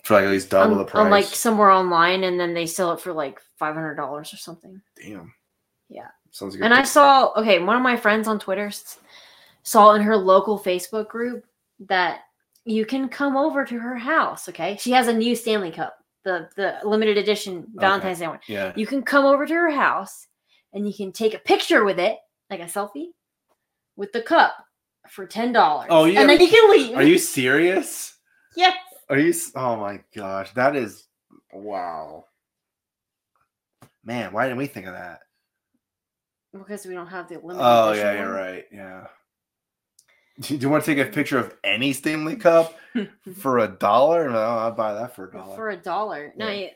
For 0.03 0.13
like 0.15 0.25
at 0.25 0.31
least 0.31 0.49
double 0.49 0.73
on, 0.73 0.77
the 0.77 0.85
price. 0.85 1.05
on 1.05 1.11
like 1.11 1.25
somewhere 1.25 1.69
online, 1.69 2.23
and 2.23 2.39
then 2.39 2.53
they 2.53 2.65
sell 2.65 2.93
it 2.93 3.01
for 3.01 3.13
like 3.13 3.39
five 3.57 3.75
hundred 3.75 3.95
dollars 3.95 4.33
or 4.33 4.37
something. 4.37 4.81
Damn. 5.01 5.33
Yeah. 5.89 6.07
Sounds 6.31 6.55
good. 6.55 6.63
And 6.63 6.73
I 6.73 6.83
saw, 6.83 7.31
okay, 7.37 7.59
one 7.59 7.75
of 7.75 7.81
my 7.81 7.97
friends 7.97 8.27
on 8.27 8.39
Twitter 8.39 8.71
saw 9.63 9.93
in 9.95 10.01
her 10.01 10.15
local 10.15 10.59
Facebook 10.59 11.07
group 11.09 11.43
that 11.87 12.21
you 12.65 12.85
can 12.85 13.09
come 13.09 13.35
over 13.35 13.65
to 13.65 13.79
her 13.79 13.95
house. 13.97 14.47
Okay, 14.49 14.77
she 14.79 14.91
has 14.91 15.07
a 15.07 15.13
new 15.13 15.35
Stanley 15.35 15.71
Cup, 15.71 15.97
the 16.23 16.49
the 16.55 16.77
limited 16.83 17.17
edition 17.17 17.65
Valentine's 17.75 18.19
Day 18.19 18.27
one. 18.27 18.39
yeah. 18.47 18.73
You 18.75 18.85
can 18.85 19.01
come 19.01 19.25
over 19.25 19.45
to 19.45 19.53
her 19.53 19.71
house 19.71 20.27
and 20.73 20.87
you 20.87 20.93
can 20.93 21.11
take 21.11 21.33
a 21.33 21.39
picture 21.39 21.83
with 21.83 21.99
it, 21.99 22.17
like 22.49 22.59
a 22.59 22.65
selfie, 22.65 23.07
with 23.95 24.11
the 24.11 24.21
cup 24.21 24.55
for 25.09 25.25
ten 25.25 25.51
dollars. 25.51 25.87
Oh, 25.89 26.05
yeah, 26.05 26.21
and 26.21 26.29
then 26.29 26.39
you 26.39 26.47
can 26.47 26.71
leave. 26.71 26.95
Are 26.95 27.03
you 27.03 27.17
serious? 27.17 28.15
Yes. 28.55 28.75
Are 29.09 29.17
you? 29.17 29.33
Oh 29.55 29.75
my 29.77 30.01
gosh, 30.15 30.51
that 30.53 30.75
is 30.75 31.07
wow. 31.53 32.25
Man, 34.03 34.31
why 34.33 34.45
didn't 34.45 34.57
we 34.59 34.67
think 34.67 34.85
of 34.87 34.93
that? 34.93 35.21
Because 36.53 36.85
we 36.85 36.93
don't 36.93 37.07
have 37.07 37.27
the 37.27 37.35
limited. 37.39 37.59
Oh 37.61 37.89
edition 37.89 38.05
yeah, 38.07 38.21
you're 38.21 38.33
right. 38.33 38.65
Yeah. 38.71 39.07
Do 40.41 40.55
you 40.55 40.69
want 40.69 40.83
to 40.85 40.95
take 40.95 41.05
a 41.05 41.11
picture 41.11 41.37
of 41.37 41.53
any 41.63 41.91
Stanley 41.93 42.35
Cup 42.37 42.75
for 43.39 43.59
a 43.59 43.67
dollar? 43.67 44.29
No, 44.29 44.39
I'd 44.39 44.75
buy 44.77 44.93
that 44.93 45.15
for 45.15 45.27
a 45.27 45.31
dollar. 45.31 45.55
for 45.55 45.69
a 45.69 45.77
dollar. 45.77 46.33
No, 46.37 46.47
Yeah. 46.47 46.53
yeah, 46.53 46.69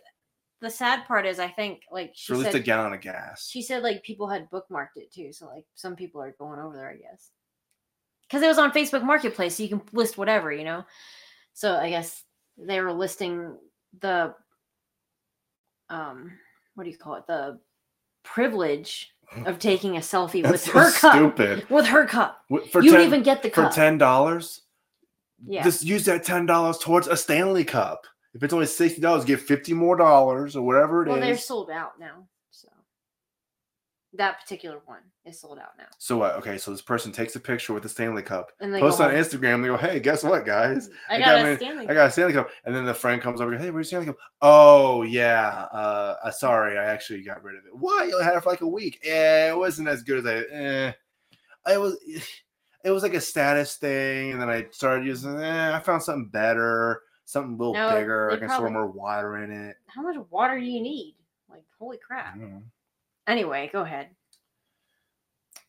the 0.61 0.69
sad 0.69 1.05
part 1.07 1.25
is, 1.25 1.39
I 1.39 1.47
think 1.47 1.81
like 1.91 2.11
she 2.13 2.27
For 2.27 2.33
at 2.33 2.39
least 2.39 2.51
said, 2.51 2.61
a 2.61 2.63
gallon 2.63 2.93
of 2.93 3.01
gas. 3.01 3.47
she 3.49 3.61
said 3.61 3.81
like 3.83 4.03
people 4.03 4.27
had 4.27 4.49
bookmarked 4.51 4.97
it 4.97 5.13
too, 5.13 5.31
so 5.31 5.47
like 5.47 5.65
some 5.75 5.95
people 5.95 6.21
are 6.21 6.35
going 6.37 6.59
over 6.59 6.75
there, 6.75 6.89
I 6.89 6.97
guess, 6.97 7.29
because 8.27 8.41
it 8.43 8.47
was 8.47 8.57
on 8.59 8.71
Facebook 8.71 9.03
Marketplace, 9.03 9.55
so 9.55 9.63
you 9.63 9.69
can 9.69 9.81
list 9.93 10.17
whatever, 10.17 10.51
you 10.51 10.65
know. 10.65 10.83
So 11.53 11.75
I 11.75 11.89
guess 11.89 12.23
they 12.57 12.81
were 12.81 12.93
listing 12.93 13.55
the, 13.99 14.33
um, 15.89 16.31
what 16.75 16.83
do 16.83 16.89
you 16.89 16.97
call 16.97 17.15
it? 17.15 17.27
The 17.27 17.59
privilege 18.23 19.11
of 19.45 19.59
taking 19.59 19.97
a 19.97 19.99
selfie 19.99 20.41
with 20.43 20.51
That's 20.51 20.65
so 20.65 20.71
her 20.73 20.91
cup. 20.91 21.13
stupid. 21.15 21.69
With 21.69 21.85
her 21.87 22.05
cup, 22.05 22.41
For 22.71 22.81
you 22.81 22.91
don't 22.91 23.05
even 23.07 23.23
get 23.23 23.41
the 23.43 23.49
cup 23.49 23.71
for 23.71 23.75
ten 23.75 23.97
dollars. 23.97 24.61
yeah, 25.45 25.63
Just 25.63 25.83
use 25.83 26.05
that 26.05 26.23
ten 26.23 26.45
dollars 26.45 26.77
towards 26.79 27.07
a 27.07 27.17
Stanley 27.17 27.63
Cup. 27.63 28.05
If 28.33 28.43
it's 28.43 28.53
only 28.53 28.65
sixty 28.65 28.99
dollars, 29.01 29.25
get 29.25 29.39
fifty 29.39 29.73
more 29.73 29.95
dollars 29.95 30.55
or 30.55 30.63
whatever 30.65 31.03
it 31.03 31.07
is. 31.07 31.11
well, 31.11 31.21
they're 31.21 31.37
sold 31.37 31.69
out 31.69 31.99
now, 31.99 32.27
that 34.15 34.39
particular 34.39 34.79
one 34.85 34.99
is 35.25 35.39
sold 35.39 35.57
out 35.57 35.71
now. 35.77 35.85
So 35.97 36.17
what? 36.17 36.35
Okay, 36.35 36.57
so 36.57 36.69
this 36.71 36.81
person 36.81 37.11
takes 37.11 37.35
a 37.35 37.39
picture 37.39 37.73
with 37.73 37.83
the 37.83 37.89
Stanley 37.89 38.21
Cup, 38.21 38.51
And 38.59 38.73
they 38.73 38.79
posts 38.79 38.99
on. 38.99 39.11
Instagram. 39.11 39.61
They 39.61 39.67
go, 39.69 39.77
"Hey, 39.77 39.99
guess 39.99 40.23
what, 40.23 40.45
guys? 40.45 40.89
I 41.09 41.15
I 41.15 41.19
got, 41.19 41.25
got 41.25 41.45
a 41.45 41.55
Stanley. 41.57 41.87
I 41.89 41.93
got 41.93 42.07
a 42.07 42.11
Stanley 42.11 42.33
Cup." 42.33 42.49
And 42.65 42.75
then 42.75 42.85
the 42.85 42.93
friend 42.93 43.21
comes 43.21 43.41
over, 43.41 43.51
and 43.51 43.59
goes, 43.59 43.65
"Hey, 43.65 43.71
where's 43.71 43.91
your 43.91 44.01
Stanley 44.01 44.13
Cup?" 44.17 44.17
Oh 44.41 45.01
yeah, 45.03 45.65
uh, 45.71 46.15
uh, 46.23 46.31
sorry, 46.31 46.77
I 46.77 46.83
actually 46.85 47.23
got 47.23 47.43
rid 47.43 47.55
of 47.55 47.65
it. 47.65 47.71
Why? 47.75 48.05
You 48.07 48.13
only 48.13 48.25
had 48.25 48.35
it 48.35 48.43
for 48.43 48.49
like 48.51 48.61
a 48.61 48.67
week. 48.67 48.99
Yeah, 49.03 49.51
it 49.51 49.57
wasn't 49.57 49.87
as 49.87 50.03
good 50.03 50.19
as 50.19 50.25
I. 50.25 50.55
Eh. 50.55 50.91
It 51.73 51.77
was. 51.79 51.97
It 52.85 52.91
was 52.91 53.01
like 53.01 53.13
a 53.13 53.21
status 53.21 53.77
thing, 53.77 54.33
and 54.33 54.41
then 54.41 54.49
I 54.49 54.67
started 54.71 55.05
using. 55.05 55.39
Eh, 55.39 55.73
I 55.73 55.79
found 55.79 56.03
something 56.03 56.27
better, 56.27 57.01
something 57.23 57.53
a 57.53 57.57
little 57.57 57.73
No, 57.73 57.95
bigger. 57.95 58.29
I 58.29 58.35
can 58.35 58.49
store 58.49 58.69
more 58.69 58.87
water 58.87 59.37
in 59.37 59.51
it. 59.51 59.77
How 59.87 60.01
much 60.01 60.17
water 60.29 60.59
do 60.59 60.65
you 60.65 60.81
need? 60.81 61.15
Like, 61.49 61.63
holy 61.79 61.97
crap. 62.05 62.35
Don't 63.27 63.35
know. 63.35 63.41
Anyway, 63.41 63.69
go 63.71 63.81
ahead. 63.81 64.09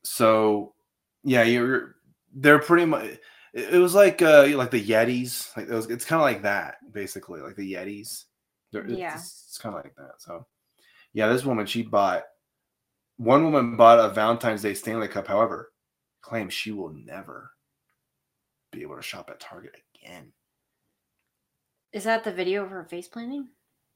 so 0.04 0.74
yeah 1.22 1.42
you're 1.42 1.96
they're 2.34 2.58
pretty 2.58 2.84
much 2.84 3.04
it 3.04 3.20
it 3.74 3.78
was 3.78 3.94
like 3.94 4.20
uh 4.20 4.46
like 4.54 4.70
the 4.70 4.84
yetis 4.84 5.56
like 5.56 5.68
it 5.68 5.72
was, 5.74 5.88
it's 5.90 6.04
kind 6.04 6.20
of 6.20 6.24
like 6.26 6.42
that 6.42 6.76
basically 6.92 7.40
like 7.40 7.56
the 7.56 7.72
yetis 7.72 8.24
They're- 8.72 8.84
it's, 8.84 8.98
Yeah. 8.98 9.14
it's, 9.14 9.58
kind 9.58 9.74
of 9.74 9.82
like 9.84 9.94
that 9.96 10.12
so 10.18 10.46
yeah 11.14 11.28
this 11.28 11.44
woman 11.44 11.64
she 11.64 11.82
bought 11.82 12.24
one 13.16 13.44
woman 13.44 13.76
bought 13.76 13.98
a 13.98 14.12
valentine's 14.12 14.60
day 14.62 14.74
stanley 14.74 15.08
cup 15.08 15.26
however 15.26 15.72
claims 16.20 16.52
she 16.52 16.72
will 16.72 16.92
never 16.92 17.50
be 18.72 18.82
able 18.82 18.96
to 18.96 19.02
shop 19.02 19.30
at 19.30 19.40
target 19.40 19.76
again 19.94 20.32
Is 21.92 22.04
that 22.04 22.24
the 22.24 22.32
video 22.32 22.64
of 22.64 22.70
her 22.70 22.84
face 22.84 23.08
planting? 23.08 23.48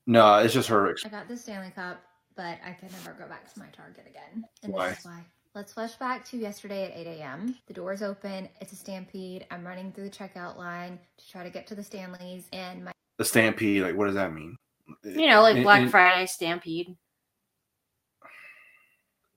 no 0.06 0.36
it's 0.38 0.54
just 0.54 0.68
her 0.68 0.94
I 1.04 1.08
got 1.10 1.28
the 1.28 1.36
Stanley 1.36 1.72
Cup, 1.74 2.00
but 2.38 2.56
I 2.64 2.72
can 2.72 2.88
never 2.92 3.18
go 3.18 3.26
back 3.26 3.52
to 3.52 3.58
my 3.58 3.66
Target 3.76 4.06
again. 4.08 4.44
And 4.62 4.72
Why? 4.72 4.90
this 4.90 5.00
is 5.00 5.04
why. 5.06 5.24
Let's 5.56 5.72
flash 5.72 5.94
back 5.96 6.24
to 6.26 6.36
yesterday 6.36 6.84
at 6.84 6.96
8 6.96 7.18
a.m. 7.18 7.56
The 7.66 7.74
doors 7.74 8.00
open. 8.00 8.48
It's 8.60 8.72
a 8.72 8.76
stampede. 8.76 9.44
I'm 9.50 9.66
running 9.66 9.90
through 9.90 10.04
the 10.04 10.10
checkout 10.16 10.56
line 10.56 11.00
to 11.18 11.30
try 11.30 11.42
to 11.42 11.50
get 11.50 11.66
to 11.66 11.74
the 11.74 11.82
Stanleys, 11.82 12.44
and 12.52 12.84
my 12.84 12.92
the 13.18 13.24
stampede 13.24 13.82
like 13.82 13.96
what 13.96 14.06
does 14.06 14.14
that 14.14 14.32
mean 14.32 14.56
You 15.02 15.26
know, 15.26 15.42
like 15.42 15.56
In- 15.56 15.62
Black 15.64 15.82
in- 15.82 15.88
Friday 15.88 16.26
Stampede. 16.26 16.96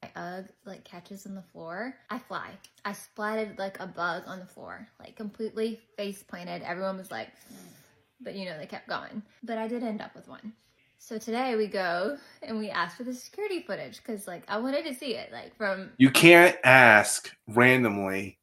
My 0.03 0.11
Ugg 0.15 0.45
like 0.65 0.83
catches 0.83 1.25
on 1.25 1.33
the 1.33 1.41
floor. 1.41 1.95
I 2.11 2.19
fly. 2.19 2.51
I 2.85 2.91
splatted 2.91 3.57
like 3.57 3.79
a 3.79 3.87
bug 3.87 4.23
on 4.27 4.37
the 4.39 4.45
floor, 4.45 4.87
like 4.99 5.15
completely 5.15 5.79
face 5.97 6.21
planted. 6.21 6.61
Everyone 6.61 6.97
was 6.97 7.09
like, 7.09 7.29
but 8.19 8.35
you 8.35 8.45
know, 8.45 8.59
they 8.59 8.67
kept 8.67 8.87
going. 8.87 9.23
But 9.41 9.57
I 9.57 9.67
did 9.67 9.81
end 9.81 10.01
up 10.01 10.13
with 10.13 10.27
one. 10.27 10.53
So 11.03 11.17
today 11.17 11.55
we 11.55 11.65
go 11.65 12.15
and 12.43 12.59
we 12.59 12.69
ask 12.69 12.95
for 12.95 13.03
the 13.03 13.13
security 13.13 13.63
footage 13.63 13.97
because 13.97 14.27
like 14.27 14.43
I 14.47 14.57
wanted 14.57 14.85
to 14.85 14.93
see 14.93 15.15
it, 15.15 15.31
like 15.33 15.57
from 15.57 15.89
You 15.97 16.11
can't 16.11 16.55
ask 16.63 17.35
randomly, 17.47 18.37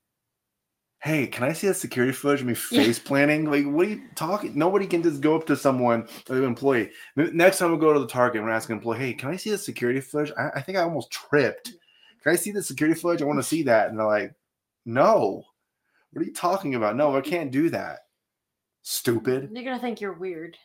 hey, 1.00 1.28
can 1.28 1.44
I 1.44 1.52
see 1.52 1.68
that 1.68 1.74
security 1.74 2.12
footage 2.12 2.40
of 2.40 2.48
me 2.48 2.54
face 2.54 2.98
planning? 2.98 3.48
Like, 3.48 3.64
what 3.64 3.86
are 3.86 3.90
you 3.90 4.02
talking? 4.16 4.58
Nobody 4.58 4.88
can 4.88 5.04
just 5.04 5.20
go 5.20 5.36
up 5.36 5.46
to 5.46 5.56
someone, 5.56 6.08
an 6.28 6.42
employee. 6.42 6.90
Next 7.14 7.58
time 7.58 7.70
we 7.70 7.78
go 7.78 7.94
to 7.94 8.00
the 8.00 8.08
Target, 8.08 8.38
and 8.38 8.44
we're 8.44 8.52
asking 8.52 8.74
an 8.74 8.78
employee, 8.80 8.98
hey, 8.98 9.12
can 9.12 9.30
I 9.30 9.36
see 9.36 9.50
the 9.50 9.58
security 9.58 10.00
footage? 10.00 10.32
I, 10.36 10.50
I 10.56 10.60
think 10.60 10.78
I 10.78 10.82
almost 10.82 11.12
tripped. 11.12 11.72
Can 12.24 12.32
I 12.32 12.36
see 12.36 12.50
the 12.50 12.62
security 12.62 13.00
footage? 13.00 13.22
I 13.22 13.26
want 13.26 13.38
to 13.38 13.44
see 13.44 13.62
that. 13.62 13.88
And 13.88 13.98
they're 13.98 14.04
like, 14.04 14.34
no. 14.84 15.44
What 16.10 16.22
are 16.22 16.24
you 16.24 16.34
talking 16.34 16.74
about? 16.74 16.96
No, 16.96 17.16
I 17.16 17.20
can't 17.20 17.52
do 17.52 17.70
that. 17.70 18.00
Stupid. 18.82 19.50
They're 19.52 19.62
gonna 19.62 19.78
think 19.78 20.00
you're 20.00 20.12
weird. 20.12 20.56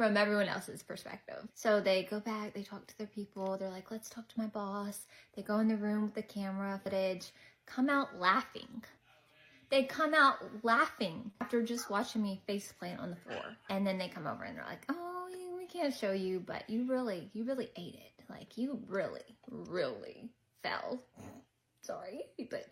From 0.00 0.16
everyone 0.16 0.48
else's 0.48 0.82
perspective. 0.82 1.46
So 1.54 1.78
they 1.78 2.04
go 2.04 2.20
back, 2.20 2.54
they 2.54 2.62
talk 2.62 2.86
to 2.86 2.96
their 2.96 3.06
people, 3.06 3.58
they're 3.58 3.68
like, 3.68 3.90
let's 3.90 4.08
talk 4.08 4.26
to 4.28 4.40
my 4.40 4.46
boss. 4.46 5.04
They 5.36 5.42
go 5.42 5.58
in 5.58 5.68
the 5.68 5.76
room 5.76 6.04
with 6.04 6.14
the 6.14 6.22
camera 6.22 6.80
footage, 6.82 7.32
come 7.66 7.90
out 7.90 8.18
laughing. 8.18 8.82
They 9.68 9.82
come 9.84 10.14
out 10.14 10.36
laughing 10.62 11.30
after 11.42 11.60
just 11.62 11.90
watching 11.90 12.22
me 12.22 12.40
face 12.46 12.72
plant 12.78 12.98
on 12.98 13.10
the 13.10 13.16
floor. 13.16 13.44
And 13.68 13.86
then 13.86 13.98
they 13.98 14.08
come 14.08 14.26
over 14.26 14.42
and 14.42 14.56
they're 14.56 14.64
like, 14.64 14.86
oh, 14.88 15.28
we 15.58 15.66
can't 15.66 15.94
show 15.94 16.12
you, 16.12 16.40
but 16.40 16.70
you 16.70 16.86
really, 16.88 17.28
you 17.34 17.44
really 17.44 17.68
ate 17.76 17.96
it. 17.96 18.24
Like, 18.30 18.56
you 18.56 18.80
really, 18.88 19.36
really 19.50 20.30
fell. 20.62 21.02
Sorry, 21.82 22.22
but 22.50 22.64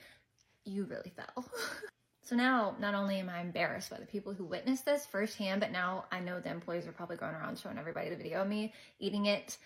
you 0.65 0.85
really 0.85 1.13
fell. 1.15 1.45
So 2.29 2.37
now, 2.37 2.77
not 2.79 2.95
only 2.95 3.21
am 3.21 3.31
I 3.31 3.41
embarrassed 3.41 3.89
by 3.89 3.97
the 3.97 4.05
people 4.05 4.35
who 4.35 4.45
witnessed 4.45 4.85
this 4.85 5.07
firsthand, 5.07 5.63
but 5.63 5.73
now 5.73 6.05
I 6.13 6.21
know 6.21 6.41
the 6.41 6.51
employees 6.51 6.87
are 6.87 6.93
probably 6.93 7.17
going 7.17 7.33
around 7.33 7.59
showing 7.59 7.79
everybody 7.79 8.11
the 8.11 8.17
video 8.17 8.43
of 8.43 8.49
me 8.49 8.75
eating 8.99 9.25
it. 9.25 9.57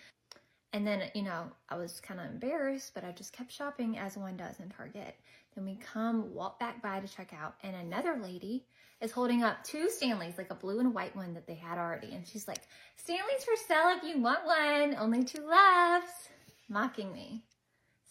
And 0.72 0.86
then, 0.86 1.10
you 1.12 1.22
know, 1.22 1.46
I 1.68 1.76
was 1.76 1.98
kind 1.98 2.20
of 2.20 2.26
embarrassed, 2.26 2.92
but 2.94 3.02
I 3.02 3.10
just 3.10 3.32
kept 3.32 3.50
shopping 3.50 3.98
as 3.98 4.16
one 4.16 4.36
does 4.36 4.60
in 4.60 4.68
Target. 4.68 5.16
Then 5.56 5.64
we 5.64 5.74
come, 5.74 6.32
walk 6.32 6.60
back 6.60 6.80
by 6.80 7.00
to 7.00 7.08
check 7.08 7.34
out, 7.36 7.56
and 7.64 7.74
another 7.74 8.16
lady 8.22 8.64
is 9.00 9.10
holding 9.10 9.42
up 9.42 9.64
two 9.64 9.90
Stanleys, 9.90 10.38
like 10.38 10.52
a 10.52 10.54
blue 10.54 10.78
and 10.78 10.94
white 10.94 11.16
one 11.16 11.34
that 11.34 11.48
they 11.48 11.56
had 11.56 11.78
already. 11.78 12.14
And 12.14 12.24
she's 12.24 12.46
like, 12.46 12.62
Stanley's 12.94 13.42
for 13.42 13.56
sale 13.56 13.96
if 13.96 14.04
you 14.04 14.22
want 14.22 14.46
one, 14.46 14.94
only 15.00 15.24
two 15.24 15.44
left, 15.44 16.30
mocking 16.68 17.12
me. 17.12 17.42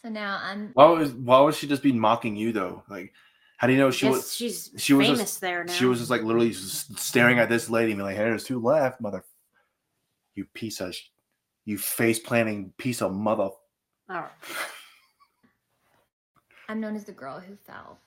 So 0.02 0.10
now 0.10 0.42
I'm. 0.44 0.72
Why 0.74 0.88
was 0.88 1.14
why 1.14 1.40
was 1.40 1.58
she 1.58 1.68
just 1.68 1.84
be 1.84 1.94
mocking 1.94 2.36
you 2.36 2.52
though? 2.52 2.84
Like, 2.90 3.14
how 3.62 3.68
do 3.68 3.74
you 3.74 3.80
know 3.80 3.92
she 3.92 4.10
was? 4.10 4.34
she's 4.34 4.72
she 4.76 4.94
was 4.94 5.06
famous 5.06 5.20
just- 5.20 5.42
there 5.42 5.64
now. 5.64 5.72
She 5.72 5.86
was 5.86 6.00
just 6.00 6.10
like 6.10 6.24
literally 6.24 6.50
just 6.50 6.98
staring 6.98 7.38
at 7.38 7.48
this 7.48 7.70
lady 7.70 7.92
and 7.92 8.00
be 8.00 8.04
like, 8.04 8.16
"Hey, 8.16 8.24
there's 8.24 8.44
two 8.44 8.60
left, 8.60 9.00
mother. 9.00 9.24
You 10.34 10.46
piece 10.46 10.82
of, 10.82 10.96
you 11.66 11.78
face 11.78 12.18
planting 12.18 12.74
piece 12.80 13.04
of 13.04 13.14
mother." 13.14 13.44
All 13.44 13.60
right. 14.10 14.32
I'm 16.70 16.82
known 16.82 16.96
as 16.96 17.06
the 17.06 17.12
girl 17.12 17.40
who 17.40 17.56
fell. 17.56 18.00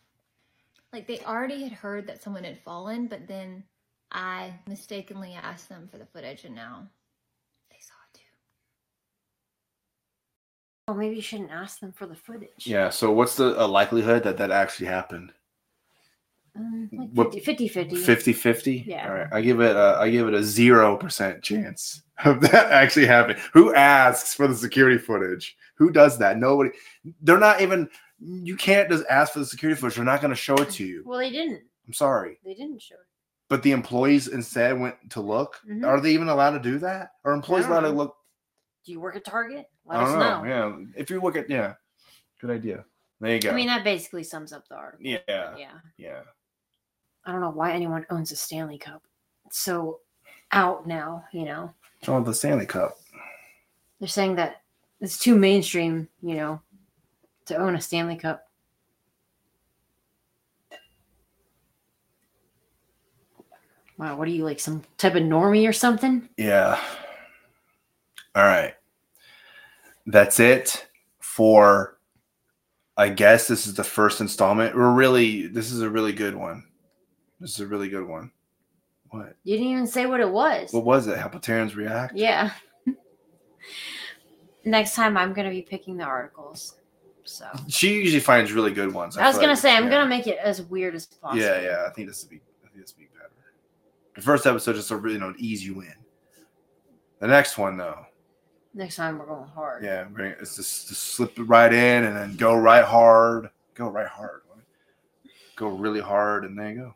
Like 0.92 1.06
they 1.06 1.20
already 1.20 1.62
had 1.62 1.70
heard 1.70 2.08
that 2.08 2.20
someone 2.20 2.42
had 2.42 2.58
fallen, 2.58 3.06
but 3.06 3.28
then 3.28 3.62
I 4.10 4.54
mistakenly 4.66 5.38
asked 5.40 5.68
them 5.68 5.86
for 5.88 5.98
the 5.98 6.06
footage 6.06 6.44
and 6.44 6.56
now 6.56 6.88
they 7.70 7.76
saw 7.78 7.94
it 8.12 8.18
too. 8.18 8.24
Well, 10.88 10.96
maybe 10.96 11.14
you 11.14 11.22
shouldn't 11.22 11.52
ask 11.52 11.78
them 11.78 11.92
for 11.92 12.06
the 12.06 12.16
footage. 12.16 12.66
Yeah. 12.66 12.90
So 12.90 13.12
what's 13.12 13.36
the 13.36 13.56
uh, 13.56 13.68
likelihood 13.68 14.24
that 14.24 14.38
that 14.38 14.50
actually 14.50 14.88
happened? 14.88 15.32
Um, 16.56 16.88
like 17.14 17.42
50 17.42 17.66
50. 17.68 17.96
50-50? 17.96 18.86
Yeah. 18.86 19.08
All 19.08 19.14
right. 19.14 19.26
I 19.32 19.40
give 19.40 19.60
it. 19.60 19.74
A, 19.76 19.96
I 20.00 20.10
give 20.10 20.28
it 20.28 20.34
a 20.34 20.42
zero 20.42 20.96
percent 20.96 21.42
chance 21.42 22.02
of 22.24 22.40
that 22.42 22.70
actually 22.70 23.06
happening. 23.06 23.42
Who 23.52 23.74
asks 23.74 24.34
for 24.34 24.46
the 24.46 24.54
security 24.54 24.98
footage? 24.98 25.56
Who 25.76 25.90
does 25.90 26.18
that? 26.18 26.38
Nobody. 26.38 26.70
They're 27.22 27.38
not 27.38 27.60
even. 27.60 27.88
You 28.20 28.56
can't 28.56 28.88
just 28.88 29.04
ask 29.10 29.32
for 29.32 29.40
the 29.40 29.44
security 29.46 29.78
footage. 29.80 29.96
They're 29.96 30.04
not 30.04 30.20
going 30.20 30.30
to 30.30 30.36
show 30.36 30.54
it 30.56 30.70
to 30.70 30.84
you. 30.84 31.02
Well, 31.04 31.18
they 31.18 31.30
didn't. 31.30 31.62
I'm 31.86 31.92
sorry. 31.92 32.38
They 32.44 32.54
didn't 32.54 32.80
show 32.80 32.94
it. 32.94 33.00
But 33.48 33.62
the 33.62 33.72
employees 33.72 34.28
instead 34.28 34.78
went 34.78 34.94
to 35.10 35.20
look. 35.20 35.60
Mhm. 35.68 35.84
Are 35.86 36.00
they 36.00 36.12
even 36.12 36.28
allowed 36.28 36.52
to 36.52 36.60
do 36.60 36.78
that? 36.78 37.10
Are 37.24 37.32
employees 37.32 37.66
allowed 37.66 37.80
to 37.80 37.90
look? 37.90 38.16
Do 38.86 38.92
you 38.92 39.00
work 39.00 39.16
at 39.16 39.24
Target? 39.24 39.66
Let 39.84 39.98
I 39.98 40.02
us 40.04 40.12
know. 40.12 40.42
know. 40.44 40.48
Yeah. 40.48 40.84
If 40.96 41.10
you 41.10 41.20
work 41.20 41.36
at 41.36 41.50
yeah, 41.50 41.74
good 42.40 42.50
idea. 42.50 42.84
There 43.20 43.34
you 43.34 43.40
go. 43.40 43.50
I 43.50 43.54
mean, 43.54 43.66
that 43.66 43.84
basically 43.84 44.22
sums 44.24 44.52
up 44.52 44.66
the 44.68 44.76
article. 44.76 45.04
yeah, 45.06 45.18
Yeah. 45.28 45.72
yeah. 45.98 46.20
I 47.26 47.32
don't 47.32 47.40
know 47.40 47.50
why 47.50 47.72
anyone 47.72 48.06
owns 48.10 48.32
a 48.32 48.36
Stanley 48.36 48.78
Cup. 48.78 49.02
It's 49.46 49.58
so 49.58 50.00
out 50.52 50.86
now, 50.86 51.24
you 51.32 51.44
know. 51.44 51.72
Oh, 52.06 52.22
the 52.22 52.34
Stanley 52.34 52.66
Cup. 52.66 52.98
They're 53.98 54.08
saying 54.08 54.36
that 54.36 54.62
it's 55.00 55.18
too 55.18 55.36
mainstream, 55.36 56.08
you 56.22 56.34
know, 56.34 56.60
to 57.46 57.56
own 57.56 57.74
a 57.76 57.80
Stanley 57.80 58.16
Cup. 58.16 58.46
Wow, 63.96 64.16
what 64.16 64.26
are 64.26 64.32
you 64.32 64.44
like 64.44 64.58
some 64.58 64.82
type 64.98 65.14
of 65.14 65.22
normie 65.22 65.68
or 65.68 65.72
something? 65.72 66.28
Yeah. 66.36 66.80
All 68.34 68.42
right. 68.42 68.74
That's 70.06 70.40
it 70.40 70.86
for. 71.20 71.98
I 72.96 73.08
guess 73.08 73.48
this 73.48 73.66
is 73.66 73.74
the 73.74 73.84
first 73.84 74.20
installment. 74.20 74.76
We're 74.76 74.92
really. 74.92 75.46
This 75.46 75.72
is 75.72 75.80
a 75.80 75.88
really 75.88 76.12
good 76.12 76.34
one. 76.34 76.64
This 77.40 77.50
is 77.52 77.60
a 77.60 77.66
really 77.66 77.88
good 77.88 78.06
one. 78.06 78.30
What? 79.10 79.36
You 79.44 79.56
didn't 79.56 79.70
even 79.72 79.86
say 79.86 80.06
what 80.06 80.20
it 80.20 80.30
was. 80.30 80.72
What 80.72 80.84
was 80.84 81.06
it? 81.06 81.16
Hapatarians 81.18 81.76
react. 81.76 82.16
Yeah. 82.16 82.50
Next 84.64 84.94
time 84.94 85.16
I'm 85.16 85.32
gonna 85.32 85.50
be 85.50 85.62
picking 85.62 85.96
the 85.96 86.04
articles. 86.04 86.78
So 87.24 87.46
She 87.68 87.94
usually 87.94 88.20
finds 88.20 88.52
really 88.52 88.72
good 88.72 88.92
ones. 88.92 89.16
I 89.16 89.26
was 89.26 89.36
gonna 89.36 89.48
like- 89.48 89.58
say 89.58 89.74
I'm 89.74 89.84
yeah. 89.84 89.90
gonna 89.90 90.08
make 90.08 90.26
it 90.26 90.38
as 90.38 90.62
weird 90.62 90.94
as 90.94 91.06
possible. 91.06 91.42
Yeah, 91.42 91.60
yeah. 91.60 91.86
I 91.86 91.90
think 91.90 92.08
this 92.08 92.22
would 92.22 92.30
be. 92.30 92.40
I 92.64 92.68
think 92.68 92.80
this 92.82 92.94
would 92.94 93.00
be 93.00 93.08
better. 93.16 93.30
The 94.14 94.22
first 94.22 94.46
episode 94.46 94.74
just 94.74 94.88
to 94.88 94.96
really, 94.96 95.14
you 95.14 95.20
know, 95.20 95.34
ease 95.38 95.64
you 95.64 95.80
in. 95.80 95.94
The 97.20 97.26
next 97.28 97.56
one, 97.56 97.76
though, 97.76 98.04
Next 98.74 98.96
time 98.96 99.18
we're 99.18 99.26
going 99.26 99.48
hard. 99.48 99.84
yeah, 99.84 100.06
it's 100.40 100.56
just, 100.56 100.88
just 100.88 101.02
slip 101.02 101.38
it 101.38 101.44
right 101.44 101.72
in 101.72 102.04
and 102.04 102.16
then 102.16 102.36
go 102.36 102.56
right 102.56 102.84
hard. 102.84 103.48
Go 103.74 103.88
right 103.88 104.06
hard. 104.08 104.42
Go 105.56 105.68
really 105.68 106.00
hard, 106.00 106.44
and 106.44 106.58
there 106.58 106.70
you 106.70 106.74
go. 106.76 106.94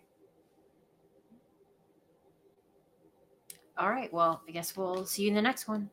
All 3.79 3.91
right. 3.91 4.13
Well, 4.13 4.43
I 4.49 4.51
guess 4.51 4.77
we'll 4.77 5.07
see 5.07 5.23
you 5.23 5.29
in 5.29 5.35
the 5.35 5.43
next 5.43 5.69
one. 5.69 5.89